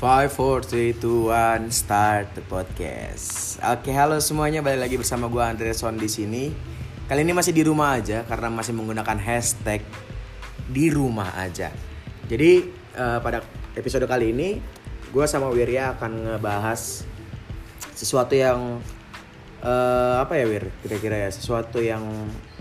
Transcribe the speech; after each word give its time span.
Five, 0.00 0.32
four, 0.32 0.64
three, 0.64 0.96
two, 0.96 1.28
one, 1.28 1.68
start 1.68 2.32
the 2.32 2.40
podcast. 2.48 3.60
Oke, 3.60 3.92
halo 3.92 4.16
semuanya, 4.16 4.64
balik 4.64 4.88
lagi 4.88 4.96
bersama 4.96 5.28
gue 5.28 5.44
Andreson 5.44 5.92
di 6.00 6.08
sini. 6.08 6.48
Kali 7.04 7.20
ini 7.20 7.36
masih 7.36 7.52
di 7.52 7.60
rumah 7.60 8.00
aja 8.00 8.24
karena 8.24 8.48
masih 8.48 8.72
menggunakan 8.72 9.20
hashtag 9.20 9.84
di 10.72 10.88
rumah 10.88 11.36
aja. 11.36 11.68
Jadi 12.32 12.64
eh, 12.96 13.18
pada 13.20 13.44
episode 13.76 14.08
kali 14.08 14.32
ini, 14.32 14.56
gue 15.12 15.24
sama 15.28 15.52
Wirya 15.52 15.92
akan 16.00 16.32
ngebahas 16.32 17.04
sesuatu 17.92 18.32
yang 18.32 18.80
eh, 19.60 20.16
apa 20.16 20.32
ya 20.32 20.48
Wir? 20.48 20.72
Kira-kira 20.80 21.28
ya 21.28 21.30
sesuatu 21.30 21.76
yang 21.76 22.08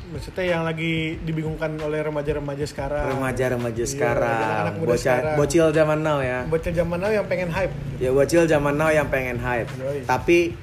Maksudnya 0.09 0.45
yang 0.47 0.63
lagi 0.65 1.21
dibingungkan 1.21 1.77
oleh 1.77 2.01
remaja-remaja 2.01 2.65
sekarang. 2.65 3.13
remaja-remaja 3.13 3.77
Iya, 3.77 3.85
sekarang, 3.85 4.71
muda 4.75 4.89
bocah, 4.89 4.97
sekarang. 4.97 5.35
bocil 5.37 5.65
zaman 5.69 5.99
now 6.01 6.17
ya. 6.17 6.39
Bocah 6.43 6.71
zaman 6.71 6.97
now 6.97 7.11
yang 7.11 7.25
pengen 7.25 7.49
hype. 7.49 7.73
Ya 7.97 8.09
bocil 8.09 8.43
zaman 8.43 8.73
now 8.73 8.89
yang 8.89 9.05
pengen 9.05 9.37
hype, 9.37 9.69
Yoi. 9.77 10.01
tapi 10.03 10.57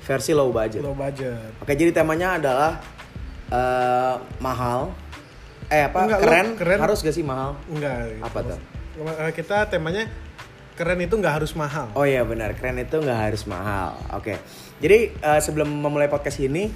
versi 0.00 0.32
low 0.32 0.48
budget. 0.48 0.80
Low 0.80 0.96
budget. 0.96 1.36
Oke, 1.60 1.72
jadi 1.72 1.92
temanya 1.92 2.40
adalah 2.40 2.72
eh, 3.46 4.14
mahal. 4.38 4.96
Eh 5.66 5.82
apa? 5.84 5.98
Enggak, 6.00 6.18
lo 6.18 6.24
keren. 6.24 6.46
keren. 6.56 6.78
Harus 6.80 6.98
gak 7.00 7.12
sih 7.12 7.22
mahal? 7.22 7.58
Enggak. 7.68 8.16
Apa 8.22 8.38
tuh? 8.40 8.58
Eh, 8.96 9.32
Kita 9.34 9.66
temanya 9.66 10.08
keren 10.72 11.00
itu 11.00 11.12
nggak 11.12 11.34
harus 11.36 11.52
mahal. 11.52 11.92
Oh 11.92 12.04
iya 12.04 12.20
benar, 12.22 12.52
keren 12.52 12.76
itu 12.76 12.96
nggak 12.96 13.20
harus 13.28 13.44
mahal. 13.44 13.92
Oke. 14.12 14.40
Jadi 14.78 15.12
eh, 15.12 15.40
sebelum 15.40 15.68
memulai 15.68 16.06
podcast 16.06 16.36
ini, 16.38 16.68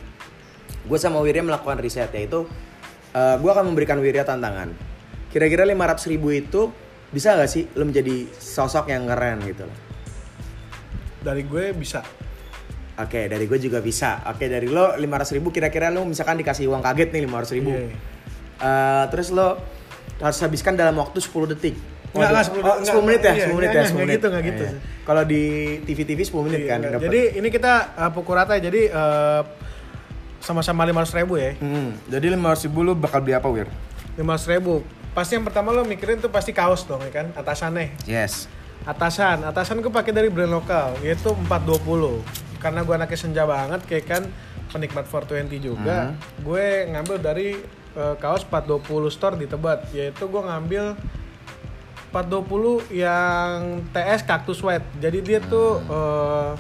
gue 0.87 0.98
sama 1.01 1.20
Wirya 1.20 1.45
melakukan 1.45 1.77
riset 1.80 2.09
yaitu 2.16 2.48
eh, 3.12 3.37
gue 3.37 3.51
akan 3.51 3.73
memberikan 3.73 4.01
Wirya 4.01 4.25
tantangan. 4.25 4.73
Kira-kira 5.30 5.62
500 5.62 6.11
ribu 6.11 6.34
itu 6.34 6.73
bisa 7.11 7.34
gak 7.34 7.51
sih 7.51 7.66
lo 7.75 7.87
menjadi 7.87 8.27
sosok 8.39 8.91
yang 8.91 9.06
keren 9.11 9.42
gitu 9.47 9.67
loh? 9.67 9.77
Dari 11.20 11.42
gue 11.45 11.75
bisa. 11.77 12.01
Oke, 13.01 13.31
dari 13.31 13.45
gue 13.48 13.58
juga 13.58 13.81
bisa. 13.81 14.20
Oke, 14.28 14.47
dari 14.51 14.69
lo 14.69 14.95
500 14.97 15.36
ribu 15.36 15.48
kira-kira 15.55 15.89
lo 15.89 16.05
misalkan 16.05 16.36
dikasih 16.39 16.69
uang 16.69 16.83
kaget 16.83 17.08
nih 17.14 17.23
500 17.27 17.56
ribu. 17.56 17.70
Iya. 17.73 17.97
Eh, 18.61 19.05
terus 19.08 19.33
lo 19.33 19.56
harus 20.20 20.39
habiskan 20.45 20.77
dalam 20.77 20.97
waktu 21.01 21.19
10 21.19 21.51
detik. 21.56 21.75
Enggak, 22.11 22.28
enggak, 22.28 22.45
10 22.51 22.58
10, 22.58 22.61
enggak, 22.61 22.77
10 22.91 23.06
menit 23.06 23.20
ya, 23.23 23.33
iya, 23.33 23.45
10 23.47 23.56
menit 23.56 23.70
enggak, 23.70 23.70
ya, 23.70 23.70
enggak 23.70 23.86
10 23.86 24.03
menit. 24.03 24.14
gitu, 24.19 24.27
enggak 24.27 24.45
gitu. 24.45 24.64
Iya. 24.64 24.78
Kalau 25.06 25.23
di 25.25 25.42
TV-TV 25.86 26.20
10 26.27 26.47
menit 26.47 26.61
kan 26.67 26.78
Iya, 26.83 26.91
dapet. 26.91 27.05
Jadi 27.06 27.20
ini 27.39 27.48
kita 27.48 27.73
uh, 27.97 28.11
pukul 28.11 28.34
rata 28.36 28.53
ya. 28.58 28.62
Jadi 28.69 28.83
eh, 28.91 29.41
sama-sama 30.41 30.88
lima 30.88 31.05
ratus 31.05 31.14
ribu 31.14 31.36
ya. 31.36 31.55
Hmm, 31.60 31.94
jadi 32.08 32.33
500 32.34 32.66
ribu 32.66 32.80
lo 32.83 32.92
bakal 32.96 33.20
beli 33.20 33.36
apa, 33.36 33.48
Wir? 33.52 33.69
Lima 34.16 34.34
ratus 34.34 34.48
ribu. 34.48 34.83
Pasti 35.12 35.36
yang 35.36 35.44
pertama 35.44 35.70
lo 35.70 35.84
mikirin 35.84 36.19
tuh 36.19 36.33
pasti 36.33 36.50
kaos 36.56 36.88
dong 36.88 37.05
ya 37.05 37.12
kan, 37.12 37.27
atasannya. 37.36 37.92
Yes. 38.08 38.48
Atasan, 38.88 39.44
atasan 39.44 39.84
gue 39.84 39.92
pakai 39.92 40.11
dari 40.16 40.33
brand 40.33 40.48
lokal 40.50 40.96
yaitu 41.05 41.36
420. 41.46 42.24
Karena 42.56 42.80
gue 42.80 42.94
anaknya 42.96 43.18
senja 43.20 43.44
banget 43.44 43.80
kayak 43.84 44.06
kan 44.08 44.22
penikmat 44.72 45.05
420 45.05 45.61
juga. 45.61 46.16
Gue 46.41 46.88
ngambil 46.88 47.16
dari 47.20 47.61
eh, 47.96 48.14
kaos 48.16 48.46
420 48.48 49.12
store 49.12 49.36
di 49.36 49.44
Tebet 49.44 49.80
yaitu 49.92 50.24
gue 50.24 50.42
ngambil 50.42 50.96
420 52.11 52.91
yang 52.94 53.84
TS 53.92 54.24
Cactus 54.24 54.62
White. 54.64 54.86
Jadi 55.02 55.18
dia 55.20 55.38
tuh 55.44 55.83
eh, 55.84 56.52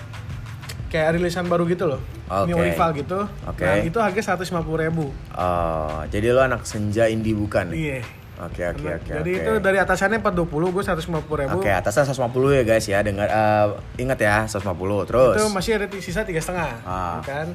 kayak 0.90 1.16
rilisan 1.16 1.46
baru 1.46 1.64
gitu 1.64 1.86
loh. 1.86 2.00
New 2.44 2.58
Oke. 2.58 2.66
rival 2.66 2.90
gitu. 2.98 3.18
Oke. 3.46 3.62
Nah, 3.62 3.78
itu 3.80 3.98
harga 4.02 4.34
150 4.34 4.50
ribu. 4.76 5.14
Oh, 5.32 6.02
jadi 6.10 6.34
lo 6.34 6.42
anak 6.42 6.66
senja 6.66 7.06
indie 7.06 7.32
bukan? 7.32 7.70
Iya. 7.70 8.02
Oke, 8.40 8.64
oke, 8.72 8.88
oke. 8.98 9.10
Jadi 9.20 9.32
oke. 9.36 9.42
itu 9.44 9.52
dari 9.60 9.78
atasannya 9.78 10.18
420, 10.24 10.72
gue 10.72 10.82
150 10.82 11.40
ribu. 11.44 11.56
Oke, 11.60 11.68
atasnya 11.70 12.08
150 12.08 12.56
ya 12.56 12.62
guys 12.64 12.86
ya. 12.88 12.98
Dengar 13.04 13.28
eh, 13.28 13.66
ingat 14.00 14.18
ya 14.18 14.36
150. 14.48 15.06
Terus. 15.06 15.34
itu 15.38 15.46
masih 15.52 15.72
ada 15.76 15.86
sisa 16.00 16.20
tiga 16.24 16.40
setengah 16.40 16.72
Ah. 16.82 17.20
kan 17.22 17.52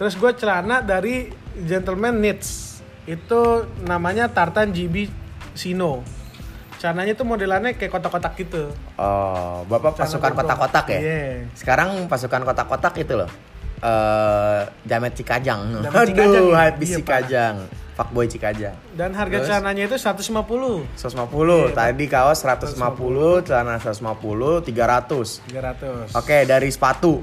terus 0.00 0.16
gue 0.16 0.32
celana 0.32 0.80
dari 0.80 1.28
gentleman 1.68 2.16
knits 2.16 2.80
itu 3.04 3.68
namanya 3.84 4.32
tartan 4.32 4.72
GB 4.72 5.12
Sino 5.52 6.00
celananya 6.80 7.12
tuh 7.12 7.22
modelannya 7.22 7.76
kayak 7.76 7.92
kotak-kotak 7.92 8.32
gitu 8.34 8.72
Oh, 8.96 9.60
Bapak 9.68 9.94
Celana 9.94 10.02
pasukan 10.02 10.32
kotak-kotak 10.32 10.84
ya? 10.88 10.98
Iya. 10.98 11.22
Sekarang 11.52 12.08
pasukan 12.08 12.40
kotak-kotak 12.42 12.94
itu 12.96 13.14
loh. 13.14 13.30
Eh, 13.80 14.60
Jamet 14.84 15.12
Cikajang. 15.12 15.60
Jamet 15.78 16.08
Cikajang, 16.08 16.40
Aduh, 16.40 16.50
ya? 16.50 16.56
habis 16.66 16.88
Iya, 16.88 16.96
Cikajang. 16.98 17.56
Fuckboy 17.92 18.24
Cikajang. 18.24 18.76
dan 18.96 19.12
harga 19.12 19.36
Terus? 19.38 19.48
celananya 19.52 19.82
itu 19.84 19.96
150 19.96 20.88
150. 20.94 21.68
Iya, 21.68 21.76
Tadi 21.76 22.04
kaos 22.08 22.38
150, 22.40 23.44
celana 23.44 23.76
150, 23.76 24.64
300. 24.64 25.44
300 25.44 26.16
Oke, 26.16 26.48
dari 26.48 26.68
sepatu. 26.68 27.20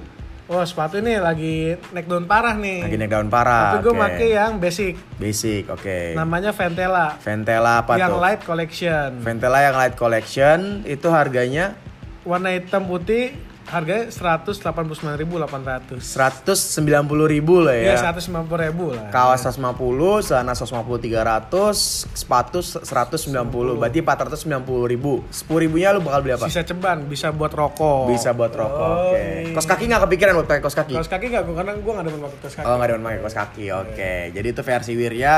Oh 0.48 0.64
sepatu 0.64 1.04
ini 1.04 1.20
lagi 1.20 1.76
naik 1.92 2.08
daun 2.08 2.24
parah 2.24 2.56
nih 2.56 2.88
Lagi 2.88 2.96
naik 2.96 3.12
daun 3.12 3.28
parah. 3.28 3.76
tapi 3.76 3.84
gue 3.84 3.94
pakai 3.94 4.28
yang 4.32 4.52
basic 4.58 4.96
basic, 5.20 5.68
oke. 5.68 6.16
namanya 6.16 6.56
Ventela 6.56 7.20
Ventela 7.20 7.84
apa 7.84 8.00
yang 8.00 8.16
tuh? 8.16 8.22
light 8.24 8.42
collection 8.48 9.10
Ventela 9.20 9.60
yang 9.60 9.76
light 9.76 9.96
collection 10.00 10.88
itu 10.88 11.08
harganya 11.12 11.76
warna 12.24 12.56
hitam 12.56 12.88
putih 12.88 13.36
harganya 13.68 14.08
189.800 14.08 16.00
190.000 16.00 17.34
ribu 17.36 17.56
lah 17.60 17.76
ya 17.76 18.00
ya. 18.00 18.16
190 18.16 18.48
ribu 18.48 18.96
lah 18.96 19.12
Kaos 19.12 19.44
150, 19.44 20.24
celana 20.24 20.56
150 20.56 20.88
300, 20.88 22.16
sepatu 22.16 22.60
190, 22.64 23.76
berarti 23.76 24.00
490 24.00 24.92
ribu. 24.92 25.24
10 25.28 25.64
ribunya 25.68 25.92
lu 25.92 26.00
bakal 26.00 26.24
beli 26.24 26.34
apa? 26.40 26.48
sisa 26.48 26.64
ceban 26.64 27.04
bisa 27.12 27.36
buat 27.36 27.52
rokok 27.52 28.08
Bisa 28.08 28.32
buat 28.32 28.56
rokok. 28.56 28.80
Oh, 28.80 29.12
Oke. 29.12 29.52
iya. 29.52 29.56
Kos 29.56 29.68
kaki 29.68 29.84
nggak 29.92 30.02
kepikiran 30.08 30.32
buat 30.40 30.48
pakai 30.48 30.62
kos 30.64 30.76
kaki? 30.76 30.96
kaos 30.96 31.12
kaki 31.12 31.26
nggak 31.28 31.44
gue 31.44 31.56
karena 31.56 31.72
gue 31.76 31.92
nggak 31.92 32.06
ada 32.08 32.12
pakai 32.16 32.40
kaos 32.40 32.56
kaki 32.56 32.66
Oh 32.66 32.74
nggak 32.80 32.88
ada 32.88 32.96
pakai 33.04 33.20
kos 33.20 33.36
kaki. 33.36 33.66
Oke. 33.76 34.14
Jadi 34.32 34.48
itu 34.48 34.62
versi 34.64 34.92
Wirya, 34.96 35.36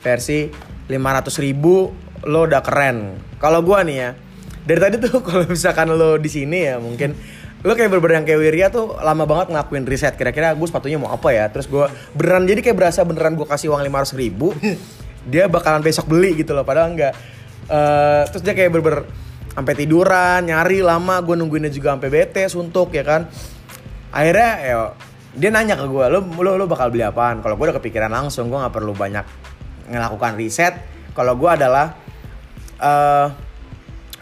versi 0.00 0.38
500 0.88 1.44
ribu 1.44 1.92
lo 2.24 2.40
udah 2.48 2.62
keren. 2.64 2.98
Kalau 3.38 3.62
gua 3.62 3.86
nih 3.86 3.96
ya, 4.00 4.10
dari 4.66 4.80
tadi 4.82 4.94
tuh 4.98 5.22
kalau 5.28 5.46
misalkan 5.46 5.88
lo 5.94 6.18
di 6.18 6.30
sini 6.32 6.58
ya 6.66 6.76
mungkin 6.82 7.14
lo 7.66 7.74
kayak 7.74 7.90
bener 7.90 8.22
yang 8.22 8.26
kayak 8.26 8.38
Wirya 8.38 8.66
tuh 8.70 8.94
lama 9.02 9.26
banget 9.26 9.50
ngelakuin 9.50 9.82
riset. 9.82 10.14
Kira-kira 10.14 10.54
gue 10.54 10.66
sepatunya 10.70 10.94
mau 10.94 11.10
apa 11.10 11.34
ya? 11.34 11.50
Terus 11.50 11.66
gue 11.66 11.90
beneran 12.14 12.46
jadi 12.46 12.62
kayak 12.62 12.76
berasa 12.78 13.02
beneran 13.02 13.34
gue 13.34 13.46
kasih 13.46 13.74
uang 13.74 13.82
500 13.82 14.14
ribu 14.14 14.54
dia 15.32 15.50
bakalan 15.50 15.82
besok 15.82 16.06
beli 16.06 16.38
gitu 16.38 16.54
loh 16.54 16.62
padahal 16.62 16.94
enggak. 16.94 17.12
Eh, 17.68 18.22
terus 18.30 18.42
dia 18.46 18.54
kayak 18.54 18.70
bener-bener 18.70 19.02
sampai 19.58 19.74
tiduran 19.74 20.46
nyari 20.46 20.86
lama. 20.86 21.18
Gue 21.18 21.34
nungguinnya 21.34 21.74
juga 21.74 21.98
sampai 21.98 22.10
bete 22.14 22.46
suntuk 22.46 22.94
ya 22.94 23.02
kan. 23.02 23.26
Akhirnya 24.14 24.50
ya 24.62 24.76
dia 25.34 25.50
nanya 25.50 25.74
ke 25.74 25.86
gue 25.90 26.04
lo 26.08 26.24
lo 26.24 26.50
lo 26.62 26.64
bakal 26.70 26.94
beli 26.94 27.02
apaan? 27.02 27.42
Kalau 27.42 27.58
gue 27.58 27.64
udah 27.74 27.76
kepikiran 27.82 28.10
langsung 28.10 28.46
gue 28.54 28.58
nggak 28.58 28.74
perlu 28.74 28.94
banyak 28.94 29.26
melakukan 29.90 30.38
riset. 30.38 30.78
Kalau 31.10 31.34
gue 31.34 31.50
adalah 31.50 31.98
eh 32.78 33.26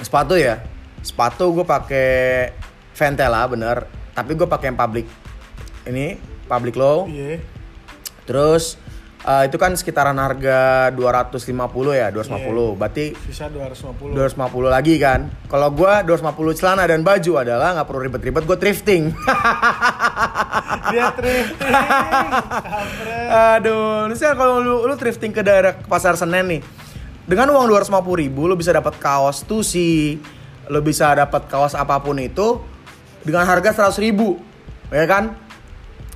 sepatu 0.00 0.41
ya. 0.41 0.56
Sepatu 1.04 1.53
gue 1.53 1.62
pakai 1.68 2.08
Ventela 2.96 3.44
bener. 3.44 3.84
Tapi 4.16 4.32
gue 4.32 4.48
pakai 4.48 4.72
yang 4.72 4.80
public. 4.80 5.04
Ini 5.84 6.16
public 6.48 6.74
low. 6.80 7.04
Iya. 7.04 7.44
Terus 8.24 8.80
eh, 9.26 9.42
itu 9.50 9.56
kan 9.58 9.74
sekitaran 9.74 10.16
harga 10.16 10.88
250 10.94 11.52
ya 11.92 12.08
250 12.14 12.78
berarti 12.78 13.04
sisa 13.26 13.50
250 13.50 14.14
250 14.14 14.70
lagi 14.70 14.94
kan. 14.96 15.28
Kalau 15.50 15.68
gua 15.74 16.00
250 16.06 16.58
celana 16.58 16.86
dan 16.86 17.02
baju 17.02 17.32
adalah 17.42 17.76
nggak 17.76 17.86
perlu 17.86 18.00
ribet-ribet, 18.06 18.42
gue 18.46 18.58
thrifting. 18.58 19.02
dia 20.94 21.10
thrifting. 21.12 21.74
Aduh, 23.58 24.08
misalnya 24.10 24.36
kalau 24.38 24.56
lu, 24.62 24.74
lu 24.86 24.94
thrifting 24.94 25.34
ke 25.34 25.42
daerah 25.42 25.74
pasar 25.86 26.14
Senen 26.14 26.46
nih, 26.46 26.62
dengan 27.26 27.50
uang 27.50 27.66
250 27.70 28.22
ribu 28.22 28.47
lu 28.47 28.54
bisa 28.54 28.71
dapat 28.71 28.98
kaos 29.03 29.42
tusi, 29.42 30.18
lu 30.71 30.80
bisa 30.82 31.10
dapat 31.15 31.50
kaos 31.50 31.74
apa 31.74 31.98
pun 31.98 32.18
itu 32.22 32.75
dengan 33.22 33.42
harga 33.42 33.71
100 33.86 33.97
ribu, 33.98 34.36
ya 34.89 35.04
kan? 35.04 35.33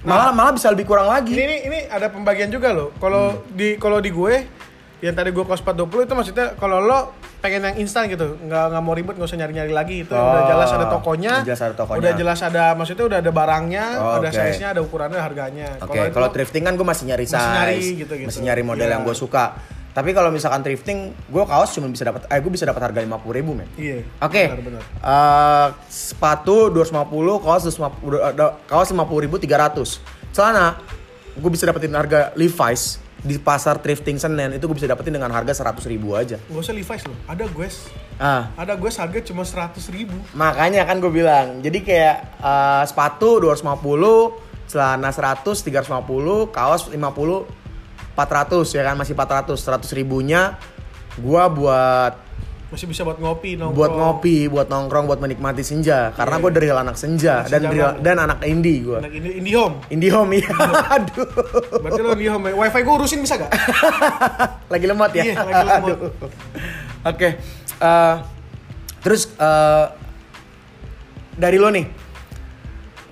Malah 0.01 0.33
malah 0.33 0.51
bisa 0.51 0.67
lebih 0.67 0.85
kurang 0.85 1.07
lagi. 1.07 1.31
ini, 1.31 1.45
ini 1.45 1.57
ini 1.63 1.79
ada 1.87 2.09
pembagian 2.09 2.49
juga 2.49 2.73
loh 2.73 2.89
kalau 2.97 3.37
Hmm. 3.37 3.53
di 3.53 3.77
kalau 3.77 4.01
di 4.01 4.09
gue 4.09 4.35
yang 4.99 5.13
tadi 5.13 5.29
gue 5.29 5.41
kos 5.43 5.61
420 5.61 6.03
itu 6.03 6.15
maksudnya 6.15 6.47
kalau 6.55 6.77
lo 6.79 7.13
pengen 7.39 7.65
yang 7.65 7.77
instan 7.79 8.05
gitu 8.07 8.37
nggak 8.39 8.65
nggak 8.67 8.83
mau 8.83 8.93
ribet 8.93 9.13
nggak 9.15 9.25
usah 9.27 9.37
nyari 9.39 9.53
nyari 9.55 9.73
lagi 9.73 9.97
itu 10.03 10.13
Oh, 10.13 10.21
udah 10.23 10.45
jelas 10.47 10.69
ada 10.71 10.87
tokonya 10.87 11.33
udah 11.35 11.47
jelas 11.47 11.61
ada 11.63 11.75
tokonya. 11.75 11.99
udah 11.99 12.13
jelas 12.15 12.39
ada 12.43 12.65
maksudnya 12.75 13.05
udah 13.07 13.19
ada 13.19 13.31
barangnya 13.31 13.85
Oh, 13.99 14.13
ada 14.15 14.29
oke. 14.29 14.37
size 14.39 14.59
nya 14.59 14.69
ada 14.71 14.81
ukurannya 14.81 15.17
harganya 15.19 15.69
Oke, 15.79 15.97
itu- 15.99 16.13
kalau 16.13 16.29
thrifting 16.31 16.65
kan 16.65 16.75
gue 16.75 16.85
masih 16.87 17.05
nyari 17.07 17.25
size, 17.25 17.37
Masih 17.39 17.53
nyari 17.55 17.79
gitu-gitu. 17.99 18.29
masih 18.29 18.41
nyari 18.43 18.63
model 18.63 18.85
Iya. 18.87 18.93
yang 18.95 19.03
gue 19.03 19.17
suka. 19.19 19.45
Tapi 19.91 20.11
kalau 20.11 20.31
misalkan 20.31 20.61
thrifting, 20.61 20.99
gue 21.27 21.43
kaos 21.45 21.71
cuma 21.71 21.87
bisa 21.87 22.05
dapat, 22.05 22.23
eh 22.25 22.39
gue 22.39 22.47
bisa 22.49 22.63
dapat 22.63 22.79
harga 22.81 23.01
50 23.01 23.11
ribu 23.33 23.51
men. 23.53 23.67
iya 23.75 24.07
Oke, 24.19 24.47
benar-benar. 24.49 24.83
eh, 24.87 25.69
sepatu 25.91 26.71
250, 26.71 27.11
kaos 27.39 27.63
250, 27.65 27.99
udah 28.01 28.21
ada- 28.29 28.55
kaos 28.65 28.89
50 28.89 29.19
ribu 29.21 29.37
300. 29.37 29.99
Celana, 30.31 30.79
gue 31.33 31.51
bisa 31.51 31.67
dapetin 31.67 31.91
harga 31.91 32.31
Levi's 32.33 32.97
di 33.21 33.37
pasar 33.37 33.77
thrifting 33.77 34.17
Senen 34.17 34.55
itu 34.55 34.65
gue 34.65 34.77
bisa 34.79 34.87
dapetin 34.87 35.13
dengan 35.13 35.29
harga 35.29 35.53
100 35.53 35.85
ribu 35.85 36.15
aja. 36.15 36.39
Gak 36.41 36.57
usah 36.57 36.73
Levi's 36.73 37.03
loh, 37.05 37.19
ada 37.27 37.45
Guess. 37.47 37.77
Ah, 38.17 38.49
Ada 38.55 38.77
Guess 38.77 38.97
harga 38.97 39.19
cuma 39.25 39.43
100 39.43 39.91
ribu. 39.91 40.15
makanya 40.33 40.85
kan 40.85 40.97
gue 40.97 41.11
bilang. 41.11 41.59
Jadi 41.59 41.83
kayak 41.83 42.17
eh, 42.39 42.83
sepatu 42.87 43.43
250, 43.43 44.39
celana 44.67 45.11
100, 45.11 45.61
350, 45.61 46.47
kaos 46.49 46.87
50, 46.87 47.45
400 48.13 48.67
ya 48.71 48.83
kan 48.83 48.95
masih 48.95 49.15
400. 49.15 49.55
100 49.55 49.87
ribunya 49.93 50.57
gua 51.17 51.47
buat 51.47 52.15
Masih 52.71 52.87
bisa 52.87 53.03
buat 53.03 53.19
ngopi, 53.19 53.59
nongkrong. 53.59 53.75
buat 53.75 53.91
ngopi, 53.91 54.47
buat 54.47 54.71
nongkrong, 54.71 55.05
buat 55.05 55.19
menikmati 55.19 55.59
senja. 55.61 56.15
Karena 56.15 56.39
Iya. 56.39 56.43
gue 56.47 56.51
dari 56.55 56.69
anak 56.71 56.95
senja 56.95 57.43
Anak 57.43 57.51
dan 57.51 57.63
real- 57.67 57.99
dan 57.99 58.17
anak 58.17 58.39
indie 58.47 58.79
gue. 58.81 58.95
Anak 58.95 59.11
ini 59.11 59.43
IndiHome. 59.43 59.75
Indihome 59.91 60.39
ya. 60.39 60.55
Aduh. 60.93 61.27
Berarti 61.83 61.99
lo 61.99 62.15
IndiHome. 62.15 62.47
ya? 62.47 62.55
Wifi 62.55 62.81
gue 62.81 62.95
urusin 62.95 63.19
bisa 63.19 63.43
gak? 63.43 63.51
lagi 64.73 64.87
lemot 64.87 65.11
ya. 65.11 65.23
Iya, 65.25 65.35
lagi 65.43 65.65
lemot. 65.67 65.89
Aduh. 65.91 66.11
Oke. 67.11 67.29
eh, 67.81 68.15
terus 69.03 69.35
eh, 69.35 69.87
dari 71.35 71.59
lo 71.59 71.69
nih, 71.69 71.91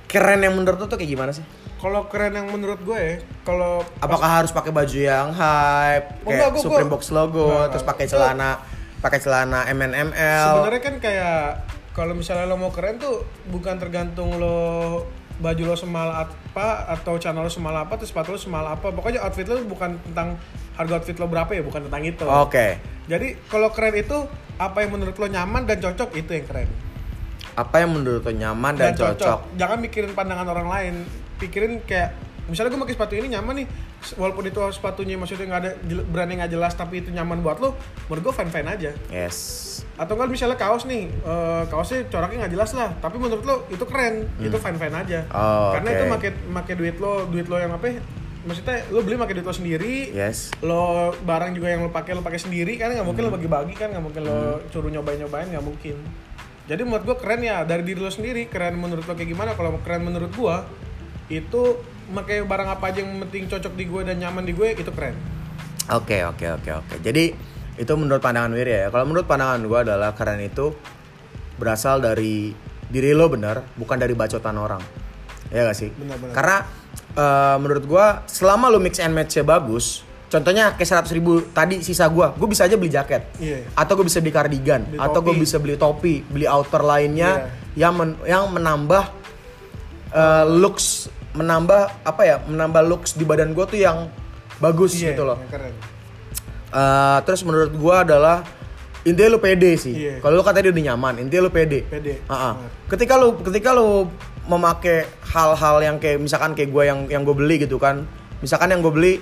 keren 0.06 0.38
yang 0.38 0.54
menurut 0.54 0.78
lo 0.78 0.86
tuh 0.86 0.94
kayak 0.94 1.10
gimana 1.10 1.34
sih? 1.34 1.42
Kalau 1.78 2.10
keren 2.10 2.34
yang 2.34 2.50
menurut 2.50 2.82
gue 2.82 2.98
ya, 2.98 3.14
kalau 3.42 3.86
Apakah 3.98 4.42
harus 4.42 4.50
pakai 4.50 4.74
baju 4.74 4.98
yang 4.98 5.30
hype, 5.30 6.06
Oh, 6.18 6.26
kayak 6.26 6.34
enggak, 6.34 6.50
gua- 6.50 6.62
Supreme 6.62 6.84
gua- 6.84 6.94
Box 6.94 7.02
logo, 7.08 7.46
Enggak, 7.48 7.66
terus 7.70 7.84
pakai 7.86 8.06
celana, 8.06 8.50
pakai 8.98 9.18
celana 9.18 9.60
MNML. 9.68 10.44
sebenarnya 10.52 10.82
kan 10.82 10.94
kayak 10.98 11.40
kalau 11.92 12.12
misalnya 12.12 12.44
lo 12.44 12.54
mau 12.54 12.70
keren 12.70 12.98
tuh 12.98 13.22
bukan 13.46 13.78
tergantung 13.78 14.34
lo 14.36 14.58
baju 15.38 15.62
lo 15.64 15.74
semal 15.74 16.10
apa 16.10 16.66
atau 16.88 17.14
channel 17.14 17.40
lo 17.40 17.48
semal 17.48 17.70
apa 17.72 17.94
atau 17.94 18.02
sepatu 18.04 18.34
lo 18.34 18.38
semal 18.38 18.66
apa. 18.66 18.90
Pokoknya 18.90 19.22
outfit 19.22 19.46
lo 19.46 19.62
bukan 19.62 20.02
tentang 20.02 20.34
harga 20.74 20.92
outfit 20.96 21.14
lo 21.14 21.26
berapa 21.26 21.46
ya 21.48 21.62
bukan 21.62 21.86
tentang 21.86 22.02
itu. 22.02 22.26
Oke. 22.26 22.82
jadi 23.06 23.38
kalau 23.46 23.70
keren 23.70 23.94
itu 23.96 24.26
apa 24.58 24.82
yang 24.82 24.92
menurut 24.92 25.14
lo 25.14 25.26
nyaman 25.26 25.62
dan 25.62 25.78
cocok 25.78 26.10
itu 26.12 26.30
yang 26.32 26.44
keren. 26.44 26.68
Apa 27.54 27.82
yang 27.82 27.90
menurut 27.92 28.20
lo 28.20 28.30
nyaman 28.32 28.74
dan, 28.74 28.94
cocok? 28.94 29.54
jangan 29.54 29.78
mikirin 29.78 30.10
pandangan 30.12 30.44
orang 30.44 30.68
lain 30.68 30.94
pikirin 31.38 31.80
kayak 31.82 32.14
misalnya 32.44 32.70
gue 32.70 32.80
pakai 32.80 32.96
sepatu 32.96 33.12
ini 33.12 33.28
nyaman 33.30 33.54
nih 33.56 33.66
walaupun 34.14 34.40
itu 34.42 34.56
sepatunya 34.72 35.14
maksudnya 35.14 35.44
nggak 35.46 35.60
ada 35.60 35.70
brandnya 36.06 36.36
nggak 36.40 36.52
jelas 36.54 36.72
tapi 36.72 36.98
itu 36.98 37.10
nyaman 37.10 37.38
buat 37.38 37.58
lo 37.58 37.76
menurut 38.06 38.22
gue 38.24 38.34
fine 38.34 38.48
fine 38.48 38.68
aja 38.68 38.90
Yes. 39.08 39.36
atau 39.94 40.14
kan 40.14 40.26
misalnya 40.26 40.56
kaos 40.56 40.82
nih 40.82 41.12
eh, 41.12 41.62
kaosnya 41.66 42.08
coraknya 42.08 42.38
nggak 42.42 42.54
jelas 42.54 42.70
lah 42.72 42.90
tapi 42.96 43.16
menurut 43.16 43.44
lo 43.44 43.68
itu 43.68 43.84
keren 43.84 44.24
itu 44.38 44.56
fine 44.56 44.76
fine 44.76 44.96
aja 44.96 45.28
Oh, 45.28 45.72
karena 45.72 45.88
oke. 45.88 45.94
itu 45.94 46.04
make 46.08 46.28
make 46.48 46.72
duit 46.74 46.96
lo 46.96 47.26
duit 47.26 47.44
lo 47.44 47.58
yang 47.58 47.68
apa 47.70 47.84
ya, 47.86 48.00
maksudnya 48.40 48.80
lo 48.88 49.02
beli 49.02 49.14
pakai 49.14 49.34
duit 49.34 49.44
lo 49.44 49.52
sendiri 49.52 49.94
Yes. 50.10 50.48
lo 50.62 50.82
barang 51.12 51.52
juga 51.52 51.68
yang 51.68 51.84
lo 51.84 51.90
pakai 51.90 52.12
lo 52.12 52.22
pakai 52.22 52.40
sendiri 52.40 52.74
kan 52.74 52.88
nggak 52.90 53.04
mungkin 53.04 53.22
Hmm. 53.22 53.30
lo 53.30 53.36
bagi-bagi 53.36 53.74
kan 53.74 53.92
nggak 53.92 54.00
mungkin 54.02 54.22
lo 54.24 54.36
suruh 54.66 54.88
nyobain 54.88 55.20
nyobain 55.20 55.46
nggak 55.46 55.60
mungkin 55.62 56.00
jadi 56.64 56.80
menurut 56.80 57.04
gue 57.04 57.16
keren 57.18 57.40
ya 57.40 57.60
dari 57.62 57.82
diri 57.82 57.98
lo 57.98 58.08
sendiri 58.08 58.46
keren 58.46 58.72
menurut 58.74 59.04
lo 59.04 59.12
kayak 59.12 59.28
gimana 59.28 59.52
kalau 59.52 59.76
keren 59.82 60.00
menurut 60.02 60.30
gue 60.30 60.56
itu 61.28 61.62
pakai 62.08 62.40
barang 62.40 62.68
apa 62.70 62.84
aja 62.88 63.00
yang 63.00 63.20
penting 63.22 63.44
cocok 63.46 63.72
di 63.72 63.84
gue 63.84 64.00
dan 64.02 64.16
nyaman 64.16 64.42
di 64.42 64.52
gue 64.52 64.72
itu 64.72 64.88
keren 64.90 65.12
Oke 65.88 66.20
oke 66.20 66.44
oke 66.52 66.70
oke. 66.70 66.94
Jadi 67.00 67.32
itu 67.74 67.92
menurut 67.96 68.20
pandangan 68.20 68.52
Wirya 68.52 68.76
ya. 68.76 68.88
Kalau 68.92 69.08
menurut 69.08 69.24
pandangan 69.24 69.56
gue 69.62 69.78
adalah 69.80 70.12
keren 70.12 70.36
itu 70.38 70.76
berasal 71.56 71.98
dari 71.98 72.52
diri 72.84 73.16
lo 73.16 73.32
bener, 73.32 73.64
bukan 73.72 73.96
dari 73.96 74.12
bacotan 74.12 74.56
orang. 74.56 74.84
Ya 75.48 75.64
gak 75.64 75.72
sih? 75.72 75.88
Benar-benar. 75.88 76.34
Karena 76.36 76.56
eh, 77.16 77.56
menurut 77.56 77.84
gue 77.84 78.06
selama 78.28 78.68
lo 78.68 78.76
mix 78.76 79.00
and 79.00 79.16
match-nya 79.16 79.48
bagus, 79.48 80.04
contohnya 80.28 80.76
kayak 80.76 81.08
100 81.08 81.16
ribu 81.16 81.40
tadi 81.56 81.80
sisa 81.80 82.04
gue, 82.04 82.36
gue 82.36 82.48
bisa 82.52 82.68
aja 82.68 82.76
beli 82.76 82.92
jaket. 82.92 83.22
Iya. 83.40 83.72
Atau 83.72 83.96
gue 83.96 84.04
bisa 84.04 84.20
beli 84.20 84.36
kardigan, 84.36 84.84
Beli 84.84 85.00
atau 85.00 85.24
gue 85.24 85.40
bisa 85.40 85.56
beli 85.56 85.80
topi, 85.80 86.20
beli 86.20 86.44
outer 86.44 86.84
lainnya 86.84 87.48
Iya. 87.74 87.88
yang 87.88 87.92
men- 87.96 88.20
yang 88.28 88.44
menambah 88.52 89.04
eh, 90.08 90.44
looks, 90.46 91.08
menambah 91.38 92.02
apa 92.02 92.22
ya? 92.26 92.36
Menambah 92.42 92.82
looks 92.84 93.14
di 93.14 93.22
badan 93.22 93.54
gue 93.54 93.64
tuh 93.64 93.78
yang 93.78 94.10
bagus 94.58 94.98
Iya, 94.98 95.14
gitu 95.14 95.22
loh. 95.22 95.38
yang 95.38 95.54
keren 95.54 95.74
Eh, 96.68 97.18
terus 97.24 97.40
menurut 97.48 97.72
gua 97.80 98.04
adalah 98.04 98.44
intinya 99.00 99.32
lu 99.32 99.40
pede 99.40 99.72
sih. 99.80 99.94
Iya. 99.96 100.14
Kalau 100.20 100.36
lu 100.36 100.44
katanya 100.44 100.68
udah 100.68 100.84
nyaman, 100.92 101.14
intinya 101.16 101.48
lu 101.48 101.52
pede. 101.54 101.80
Pede. 101.88 102.20
Ah. 102.28 102.60
Benar. 102.60 102.68
Ketika 102.92 103.14
lu 103.16 103.28
ketika 103.40 103.70
lu 103.72 104.12
memakai 104.44 105.08
hal-hal 105.32 105.76
yang 105.80 105.96
kayak 105.96 106.20
misalkan 106.20 106.52
kayak 106.52 106.68
gua 106.68 106.84
yang 106.84 107.08
yang 107.08 107.24
gue 107.24 107.32
beli 107.32 107.64
gitu 107.64 107.80
kan. 107.80 108.04
Misalkan 108.44 108.68
yang 108.68 108.84
gue 108.84 108.92
beli 108.92 109.14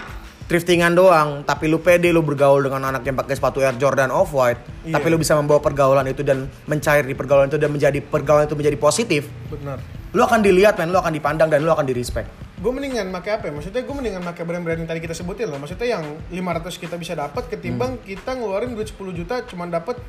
thriftingan 0.47 0.95
doang, 0.95 1.43
tapi 1.43 1.67
lu 1.67 1.79
pede 1.79 2.09
lu 2.09 2.23
bergaul 2.23 2.63
dengan 2.63 2.89
anak 2.89 3.03
yang 3.03 3.15
pakai 3.15 3.35
sepatu 3.35 3.59
Air 3.59 3.75
Jordan 3.75 4.09
Off 4.09 4.31
White, 4.31 4.87
Iya. 4.87 4.95
tapi 4.95 5.07
lu 5.09 5.17
bisa 5.17 5.35
membawa 5.35 5.59
pergaulan 5.59 6.07
itu 6.07 6.23
dan 6.23 6.47
mencair 6.65 7.03
di 7.03 7.13
pergaulan 7.13 7.47
itu 7.47 7.57
dan 7.57 7.69
menjadi 7.69 7.99
pergaulan 7.99 8.47
itu 8.47 8.55
menjadi 8.55 8.77
positif. 8.77 9.27
benar 9.49 9.83
Lu 10.09 10.23
akan 10.23 10.41
dilihat 10.41 10.75
men, 10.77 10.89
lu 10.89 10.97
akan 10.97 11.13
dipandang 11.13 11.47
dan 11.47 11.61
lu 11.61 11.69
akan 11.69 11.83
di 11.83 11.93
respect. 11.93 12.31
gue 12.57 12.73
mendingan 12.73 13.13
pakai 13.13 13.37
apa 13.37 13.45
ya? 13.45 13.53
Maksudnya 13.53 13.85
gue 13.85 13.95
mendingan 13.95 14.23
pakai 14.25 14.43
brand-brand 14.43 14.81
yang 14.81 14.89
tadi 14.89 14.99
kita 14.99 15.13
sebutin 15.13 15.45
loh. 15.45 15.61
Maksudnya 15.61 15.93
yang 15.93 16.05
500 16.31 16.79
kita 16.79 16.97
bisa 16.97 17.13
dapat 17.13 17.47
ketimbang 17.47 18.01
kita 18.01 18.33
ngeluarin 18.33 18.73
duit 18.73 18.89
10 18.89 19.13
juta 19.13 19.45
cuman 19.45 19.69
dapat 19.69 20.01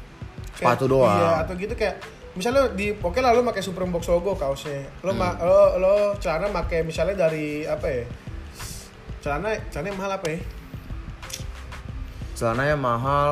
Sepatu 0.55 0.87
doang. 0.87 1.11
Iya, 1.11 1.43
atau 1.43 1.53
gitu 1.53 1.73
kayak 1.73 1.99
misalnya 2.33 2.71
di 2.71 2.93
oke 2.93 3.19
lah 3.19 3.29
lo 3.29 3.43
pakai 3.43 3.59
Supreme 3.59 3.91
Box 3.91 4.07
logo 4.07 4.33
kaosnya. 4.33 4.89
Lo 5.01 5.11
ma- 5.11 5.35
lo 5.35 5.75
lo 5.75 5.93
celana 6.17 6.47
pakai 6.49 6.81
misalnya 6.81 7.13
dari 7.19 7.61
apa 7.61 7.85
ya? 7.85 8.03
Celana 9.19 9.49
celana 9.67 9.87
yang 9.87 9.97
mahal 9.97 10.11
apa 10.13 10.27
ya? 10.27 10.39
Celananya 12.33 12.77
mahal. 12.77 13.29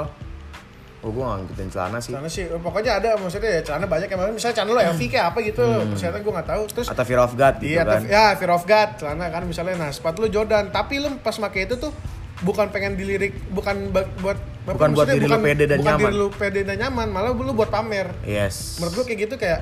Oh, 0.99 1.13
gua 1.13 1.37
gak 1.37 1.45
ngikutin 1.45 1.69
celana 1.69 1.97
sih. 2.01 2.09
Celana 2.09 2.25
sih 2.25 2.49
pokoknya 2.49 2.97
ada 2.97 3.13
maksudnya 3.13 3.51
ya 3.51 3.61
celana 3.61 3.85
banyak 3.85 4.09
yang 4.09 4.33
misalnya 4.33 4.55
celana 4.55 4.71
lo 4.71 4.81
LV 4.87 5.01
kayak 5.05 5.25
apa 5.29 5.37
gitu. 5.39 5.61
Ternyata 5.93 6.17
gue 6.19 6.33
nggak 6.33 6.49
tahu. 6.49 6.63
Terus 6.67 6.87
Atau 6.89 7.03
Fear 7.03 7.21
of 7.21 7.33
God 7.33 7.55
gitu 7.55 7.69
Iya, 7.71 7.81
kan. 7.83 8.01
atau- 8.01 8.09
ya 8.09 8.25
Fear 8.33 8.51
of 8.51 8.63
God 8.65 8.89
celana 8.97 9.25
kan 9.29 9.43
misalnya 9.43 9.75
nah 9.77 9.89
sepatu 9.89 10.25
lu 10.25 10.29
Jordan 10.29 10.73
tapi 10.73 10.97
lu 10.97 11.13
pas 11.21 11.37
pakai 11.37 11.69
itu 11.69 11.77
tuh 11.77 11.93
bukan 12.41 12.67
pengen 12.67 12.97
dilirik 12.97 13.37
bukan 13.47 13.93
buat 13.93 14.09
apa, 14.17 14.33
Bukan 14.67 14.89
buat 14.91 15.05
diri 15.07 15.23
lu 15.23 15.37
pede 15.39 15.63
dan 15.63 15.77
bukan 15.77 15.93
nyaman. 15.93 16.01
diri 16.03 16.15
lu 16.17 16.27
pede 16.27 16.61
dan 16.63 16.75
nyaman 16.75 17.07
malah 17.07 17.31
lu 17.31 17.53
buat 17.53 17.69
pamer 17.69 18.09
Yes. 18.25 18.75
menurut 18.75 18.97
gua 18.97 19.05
kayak 19.05 19.19
gitu 19.23 19.35
kayak 19.37 19.61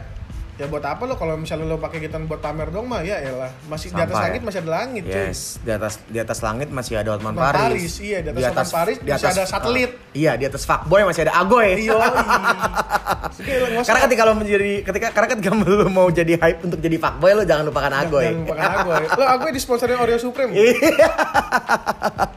ya 0.54 0.70
buat 0.70 0.86
apa 0.86 1.02
lo 1.04 1.18
kalau 1.18 1.34
misalnya 1.34 1.66
lo 1.66 1.82
pakai 1.82 1.98
gitu 1.98 2.14
buat 2.24 2.38
pamer 2.38 2.70
dong 2.70 2.86
mah 2.86 3.02
ya 3.02 3.18
elah 3.18 3.50
masih 3.66 3.90
di 3.90 3.98
atas 3.98 4.14
Sampah 4.14 4.22
ya? 4.22 4.26
langit 4.30 4.42
masih 4.46 4.60
ada 4.62 4.72
langit 4.72 5.04
cuy 5.04 5.18
Yes, 5.26 5.40
di 5.58 5.72
atas 5.74 5.94
di 6.06 6.20
atas 6.22 6.40
langit 6.40 6.68
masih 6.70 6.94
ada 6.94 7.10
Hotman 7.12 7.34
Paris. 7.34 7.58
Paris, 7.58 7.94
iya, 8.00 8.18
di 8.22 8.30
atas 8.30 8.44
Hotman 8.46 8.70
Paris 8.70 8.98
masih 9.02 9.30
ada 9.34 9.44
satelit. 9.50 9.92
uh, 9.92 10.14
iya, 10.14 10.32
di 10.38 10.46
atas 10.46 10.62
fuckboy 10.64 11.02
masih 11.04 11.22
ada 11.26 11.34
Agoy. 11.34 11.70
Iya, 11.82 11.98
karena 13.88 14.00
ketika 14.06 14.22
lo 14.24 14.34
menjadi 14.38 14.72
ketika 14.86 15.08
karena 15.10 15.28
ketika 15.34 15.50
lo 15.82 15.90
mau 15.90 16.08
jadi 16.08 16.38
hype 16.38 16.60
untuk 16.62 16.80
jadi 16.80 16.98
fuckboy 16.98 17.32
lo 17.34 17.44
jangan 17.44 17.66
lupakan 17.66 17.92
Agoy. 17.92 18.24
Jangan 18.30 18.42
lupakan 18.46 18.70
Agoy. 18.78 19.04
Lo 19.10 19.26
Agoy 19.26 19.52
disponsorin 19.52 19.98
Oreo 19.98 20.20
Supreme. 20.22 20.52
Iya. 20.54 21.10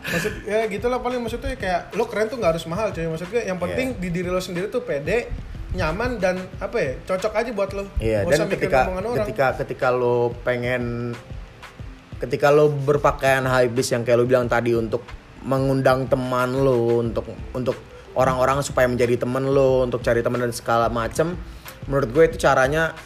Maksud 0.06 0.32
ya 0.46 0.60
gitu 0.70 0.86
lah 0.86 0.98
paling 1.02 1.20
maksudnya 1.20 1.52
kayak 1.52 1.92
lo 1.92 2.06
keren 2.06 2.30
tuh 2.30 2.38
nggak 2.38 2.56
harus 2.56 2.64
mahal 2.64 2.88
cuy. 2.90 3.06
Maksud 3.06 3.28
gue 3.28 3.42
yang 3.44 3.58
penting 3.58 3.92
Iya. 3.92 4.00
di 4.00 4.08
diri 4.08 4.28
lo 4.30 4.40
sendiri 4.40 4.66
tuh 4.66 4.80
pede, 4.80 5.28
nyaman 5.72 6.16
dan 6.16 6.38
apa 6.56 6.76
ya 6.76 6.92
cocok 7.04 7.32
aja 7.34 7.50
buat 7.50 7.70
lo. 7.72 7.84
Iya, 7.98 8.22
dan 8.22 8.46
ketika 8.46 8.86
ketika 9.18 9.46
ketika 9.58 9.88
lo 9.90 10.30
pengen 10.40 11.12
ketika 12.16 12.48
lo 12.48 12.70
berpakaian 12.70 13.44
high 13.44 13.68
bis 13.68 13.90
yang 13.90 14.00
kayak 14.00 14.16
lo 14.16 14.24
bilang 14.24 14.46
tadi 14.46 14.72
untuk 14.72 15.02
mengundang 15.42 16.06
teman 16.06 16.54
lo 16.54 16.98
untuk 16.98 17.26
untuk 17.52 17.76
orang-orang 18.14 18.64
supaya 18.64 18.88
menjadi 18.88 19.20
teman 19.20 19.44
lo 19.44 19.84
untuk 19.84 20.00
cari 20.00 20.24
teman 20.24 20.40
dan 20.40 20.50
segala 20.50 20.88
macem 20.88 21.36
menurut 21.84 22.08
gue 22.08 22.24
itu 22.26 22.38
caranya 22.40 22.96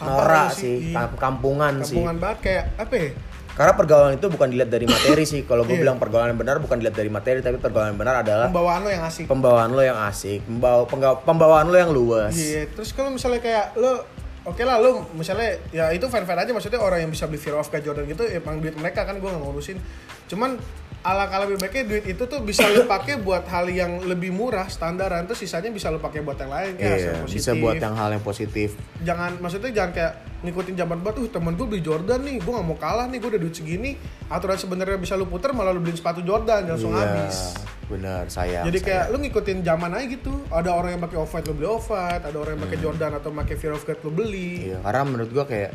norak 0.00 0.50
lo 0.50 0.56
sih, 0.56 0.90
Iya. 0.90 1.06
kam- 1.06 1.18
kampungan, 1.20 1.74
sih. 1.80 1.94
kampungan 1.94 2.16
banget 2.18 2.38
kayak 2.40 2.64
apa 2.74 2.94
ya? 2.96 3.10
Karena 3.54 3.72
pergaulan 3.72 4.18
itu 4.18 4.26
bukan 4.26 4.50
dilihat 4.50 4.66
dari 4.66 4.84
materi 4.84 5.22
sih. 5.22 5.46
Kalau 5.46 5.62
gue 5.62 5.74
Iya. 5.74 5.86
bilang 5.86 5.96
pergaulan 5.96 6.34
yang 6.34 6.40
benar 6.42 6.58
bukan 6.58 6.74
dilihat 6.76 6.94
dari 6.94 7.06
materi, 7.06 7.38
tapi 7.38 7.56
pergaulan 7.56 7.94
yang 7.94 8.00
benar 8.02 8.16
adalah 8.20 8.50
Pembawaan 8.50 8.80
lo 8.82 8.90
yang 8.90 9.04
asik. 9.04 9.24
pembawaan 9.26 9.70
lo 9.70 9.80
yang 9.80 9.98
asik, 10.04 10.42
pembawa, 10.42 10.82
pembawaan 11.22 11.66
lo 11.70 11.76
yang 11.78 11.90
luas. 11.90 12.34
Iya, 12.34 12.66
terus 12.68 12.90
kalau 12.90 13.10
misalnya 13.10 13.38
kayak 13.38 13.74
lo 13.74 14.02
Oke 14.44 14.60
lah 14.60 14.76
lo 14.76 15.08
misalnya 15.16 15.56
ya 15.72 15.88
itu 15.88 16.04
fair-fair 16.04 16.36
aja 16.36 16.52
maksudnya 16.52 16.76
orang 16.76 17.00
yang 17.00 17.08
bisa 17.08 17.24
beli 17.24 17.40
Fear 17.40 17.56
of 17.56 17.64
God 17.64 17.80
Jordan 17.80 18.04
gitu 18.04 18.28
emang 18.28 18.60
duit 18.60 18.76
mereka 18.76 19.08
kan 19.08 19.16
gue 19.16 19.24
nggak 19.24 19.40
ngurusin. 19.40 19.80
Cuman 20.28 20.60
ala-ala 21.04 21.44
lebih 21.44 21.60
baiknya 21.60 21.84
duit 21.86 22.04
itu 22.08 22.24
tuh 22.24 22.40
bisa 22.40 22.64
lo 22.66 22.84
pakai 22.86 23.14
buat 23.18 23.44
hal 23.44 23.68
yang 23.68 24.00
lebih 24.02 24.32
murah 24.32 24.64
standaran 24.66 25.22
terus 25.22 25.36
sisanya 25.38 25.68
bisa 25.68 25.86
lo 25.86 25.98
pakai 25.98 26.18
buat 26.18 26.34
yang 26.34 26.48
lain 26.48 26.72
kayak 26.74 26.96
Iya, 26.96 27.12
yang 27.14 27.28
bisa 27.28 27.50
buat 27.54 27.76
yang 27.76 27.92
hal 27.92 28.08
yang 28.10 28.22
positif. 28.22 28.72
jangan 28.98 29.36
maksudnya 29.36 29.68
jangan 29.70 29.92
kayak 29.92 30.12
ngikutin 30.40 30.74
zaman 30.74 30.98
buat 30.98 31.14
uh 31.14 31.28
temen 31.30 31.52
gue 31.52 31.66
beli 31.66 31.80
Jordan 31.80 32.20
nih 32.20 32.36
gue 32.38 32.48
nggak 32.50 32.66
mau 32.66 32.78
kalah 32.78 33.04
nih 33.04 33.18
gue 33.18 33.30
udah 33.30 33.40
duit 33.40 33.52
segini 33.52 34.00
aturan 34.26 34.56
sebenarnya 34.56 34.96
bisa 34.96 35.12
lu 35.12 35.24
puter 35.24 35.52
malah 35.52 35.70
lu 35.70 35.78
beliin 35.78 35.94
sepatu 35.94 36.20
Jordan 36.20 36.64
langsung 36.66 36.90
Iya, 36.90 37.00
habis 37.02 37.36
benar 37.84 38.24
sayang. 38.26 38.64
jadi 38.64 38.78
kayak 38.80 39.02
sayang. 39.02 39.12
lu 39.12 39.22
ngikutin 39.22 39.58
zaman 39.60 39.90
aja 39.92 40.06
gitu 40.06 40.32
ada 40.48 40.70
orang 40.70 40.90
yang 40.90 41.02
pakai 41.02 41.18
off 41.18 41.30
white 41.30 41.44
lu 41.44 41.54
beli 41.54 41.66
off 41.66 41.86
white 41.86 42.20
ada 42.22 42.32
orang 42.34 42.50
yang 42.50 42.60
Hmm. 42.60 42.66
pakai 42.66 42.78
Jordan 42.80 43.10
atau 43.14 43.30
pakai 43.30 43.54
Fear 43.54 43.72
of 43.72 43.82
God 43.82 43.98
lu 44.00 44.10
beli 44.10 44.52
Iya, 44.66 44.78
karena 44.80 45.02
menurut 45.02 45.30
gua 45.30 45.44
kayak 45.44 45.70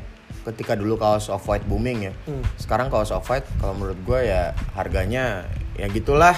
ketika 0.45 0.73
dulu 0.73 0.95
kaos 0.95 1.27
off 1.27 1.43
white 1.45 1.65
booming 1.65 2.07
ya. 2.07 2.13
Hmm. 2.25 2.43
Sekarang 2.55 2.87
kaos 2.87 3.11
off 3.11 3.27
white 3.27 3.45
kalau 3.57 3.73
menurut 3.73 3.99
gua 4.03 4.19
ya 4.21 4.41
harganya 4.73 5.45
ya 5.75 5.87
gitulah 5.87 6.35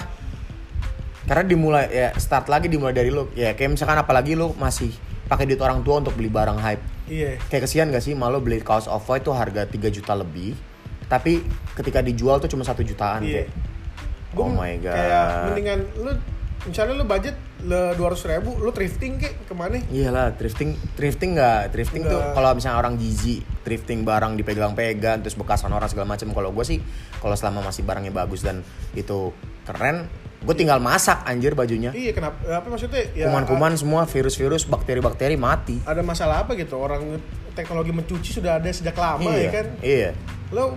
karena 1.22 1.44
dimulai 1.46 1.86
ya 1.88 2.08
start 2.18 2.50
lagi 2.50 2.66
dimulai 2.66 2.92
dari 2.92 3.10
lu 3.10 3.30
ya 3.34 3.54
kayak 3.54 3.78
misalkan 3.78 3.96
apalagi 3.96 4.34
lu 4.34 4.58
masih 4.58 4.90
pakai 5.30 5.46
duit 5.46 5.62
orang 5.62 5.80
tua 5.82 6.02
untuk 6.02 6.14
beli 6.14 6.28
barang 6.28 6.60
hype 6.60 6.84
Iya. 7.08 7.36
kayak 7.48 7.68
kesian 7.68 7.92
gak 7.92 8.00
sih 8.00 8.16
malu 8.16 8.40
beli 8.40 8.60
kaos 8.60 8.88
off 8.88 9.04
white 9.06 9.22
tuh 9.22 9.36
harga 9.36 9.68
3 9.68 9.78
juta 9.92 10.14
lebih 10.16 10.56
tapi 11.08 11.44
ketika 11.76 12.00
dijual 12.00 12.40
tuh 12.40 12.48
cuma 12.48 12.64
satu 12.64 12.82
jutaan 12.82 13.22
Iya. 13.22 13.46
kayak 13.46 13.50
Gua 14.32 14.48
oh 14.48 14.52
my 14.56 14.74
god 14.80 14.96
Kayak 14.96 15.28
mendingan 15.46 15.80
lu 16.00 16.12
misalnya 16.64 16.94
lu 16.96 17.06
budget 17.06 17.36
le 17.62 17.94
200 17.94 18.32
ribu, 18.34 18.58
lu 18.58 18.74
thrifting 18.74 19.22
kek 19.22 19.46
ke 19.46 19.54
mana? 19.54 19.78
Iyalah, 19.94 20.34
thrifting 20.34 20.74
thrifting 20.98 21.38
nggak 21.38 21.70
thrifting 21.70 22.04
tuh 22.10 22.18
Nggak. 22.18 22.34
kalau 22.34 22.50
misalnya 22.58 22.78
orang 22.82 22.98
gizi 22.98 23.46
thrifting 23.62 24.02
barang 24.02 24.34
dipegang-pegang 24.34 25.22
terus 25.22 25.38
bekasan 25.38 25.70
orang 25.70 25.86
segala 25.86 26.10
macam 26.10 26.34
kalau 26.34 26.50
gue 26.50 26.66
sih 26.66 26.82
kalau 27.22 27.38
selama 27.38 27.70
masih 27.70 27.86
barangnya 27.86 28.10
bagus 28.10 28.42
dan 28.42 28.66
itu 28.98 29.30
keren 29.64 30.10
gue 30.42 30.56
tinggal 30.58 30.82
masak 30.82 31.22
anjir 31.30 31.54
bajunya 31.54 31.94
Iya 31.94 32.18
kenapa? 32.18 32.42
Apa 32.50 32.66
maksudnya? 32.66 33.06
Ya, 33.14 33.30
kuman-kuman 33.30 33.78
semua 33.78 34.10
virus-virus 34.10 34.66
bakteri-bakteri 34.66 35.38
mati 35.38 35.78
ada 35.86 36.02
masalah 36.02 36.42
apa 36.42 36.58
gitu 36.58 36.82
orang 36.82 37.22
teknologi 37.54 37.94
mencuci 37.94 38.42
sudah 38.42 38.58
ada 38.58 38.66
sejak 38.74 38.98
lama 38.98 39.30
iya 39.30 39.38
ya 39.38 39.50
kan 39.54 39.66
iya 39.86 40.10
lo 40.52 40.76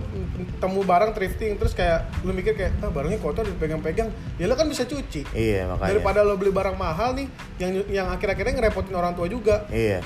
temu 0.57 0.87
barang 0.87 1.11
thrifting 1.11 1.59
terus 1.59 1.75
kayak 1.75 2.07
lu 2.23 2.31
mikir 2.31 2.55
kayak 2.55 2.79
ah 2.79 2.87
barangnya 2.87 3.19
kotor 3.19 3.43
dipegang-pegang 3.43 4.07
ya 4.39 4.47
lo 4.47 4.55
kan 4.55 4.71
bisa 4.71 4.87
cuci 4.87 5.27
iya 5.35 5.67
makanya 5.67 5.99
daripada 5.99 6.23
lo 6.23 6.39
beli 6.39 6.55
barang 6.55 6.79
mahal 6.79 7.11
nih 7.11 7.27
yang 7.59 7.71
yang 7.91 8.07
akhir-akhirnya 8.07 8.55
ngerepotin 8.55 8.95
orang 8.95 9.13
tua 9.13 9.27
juga 9.27 9.67
Iya. 9.67 9.99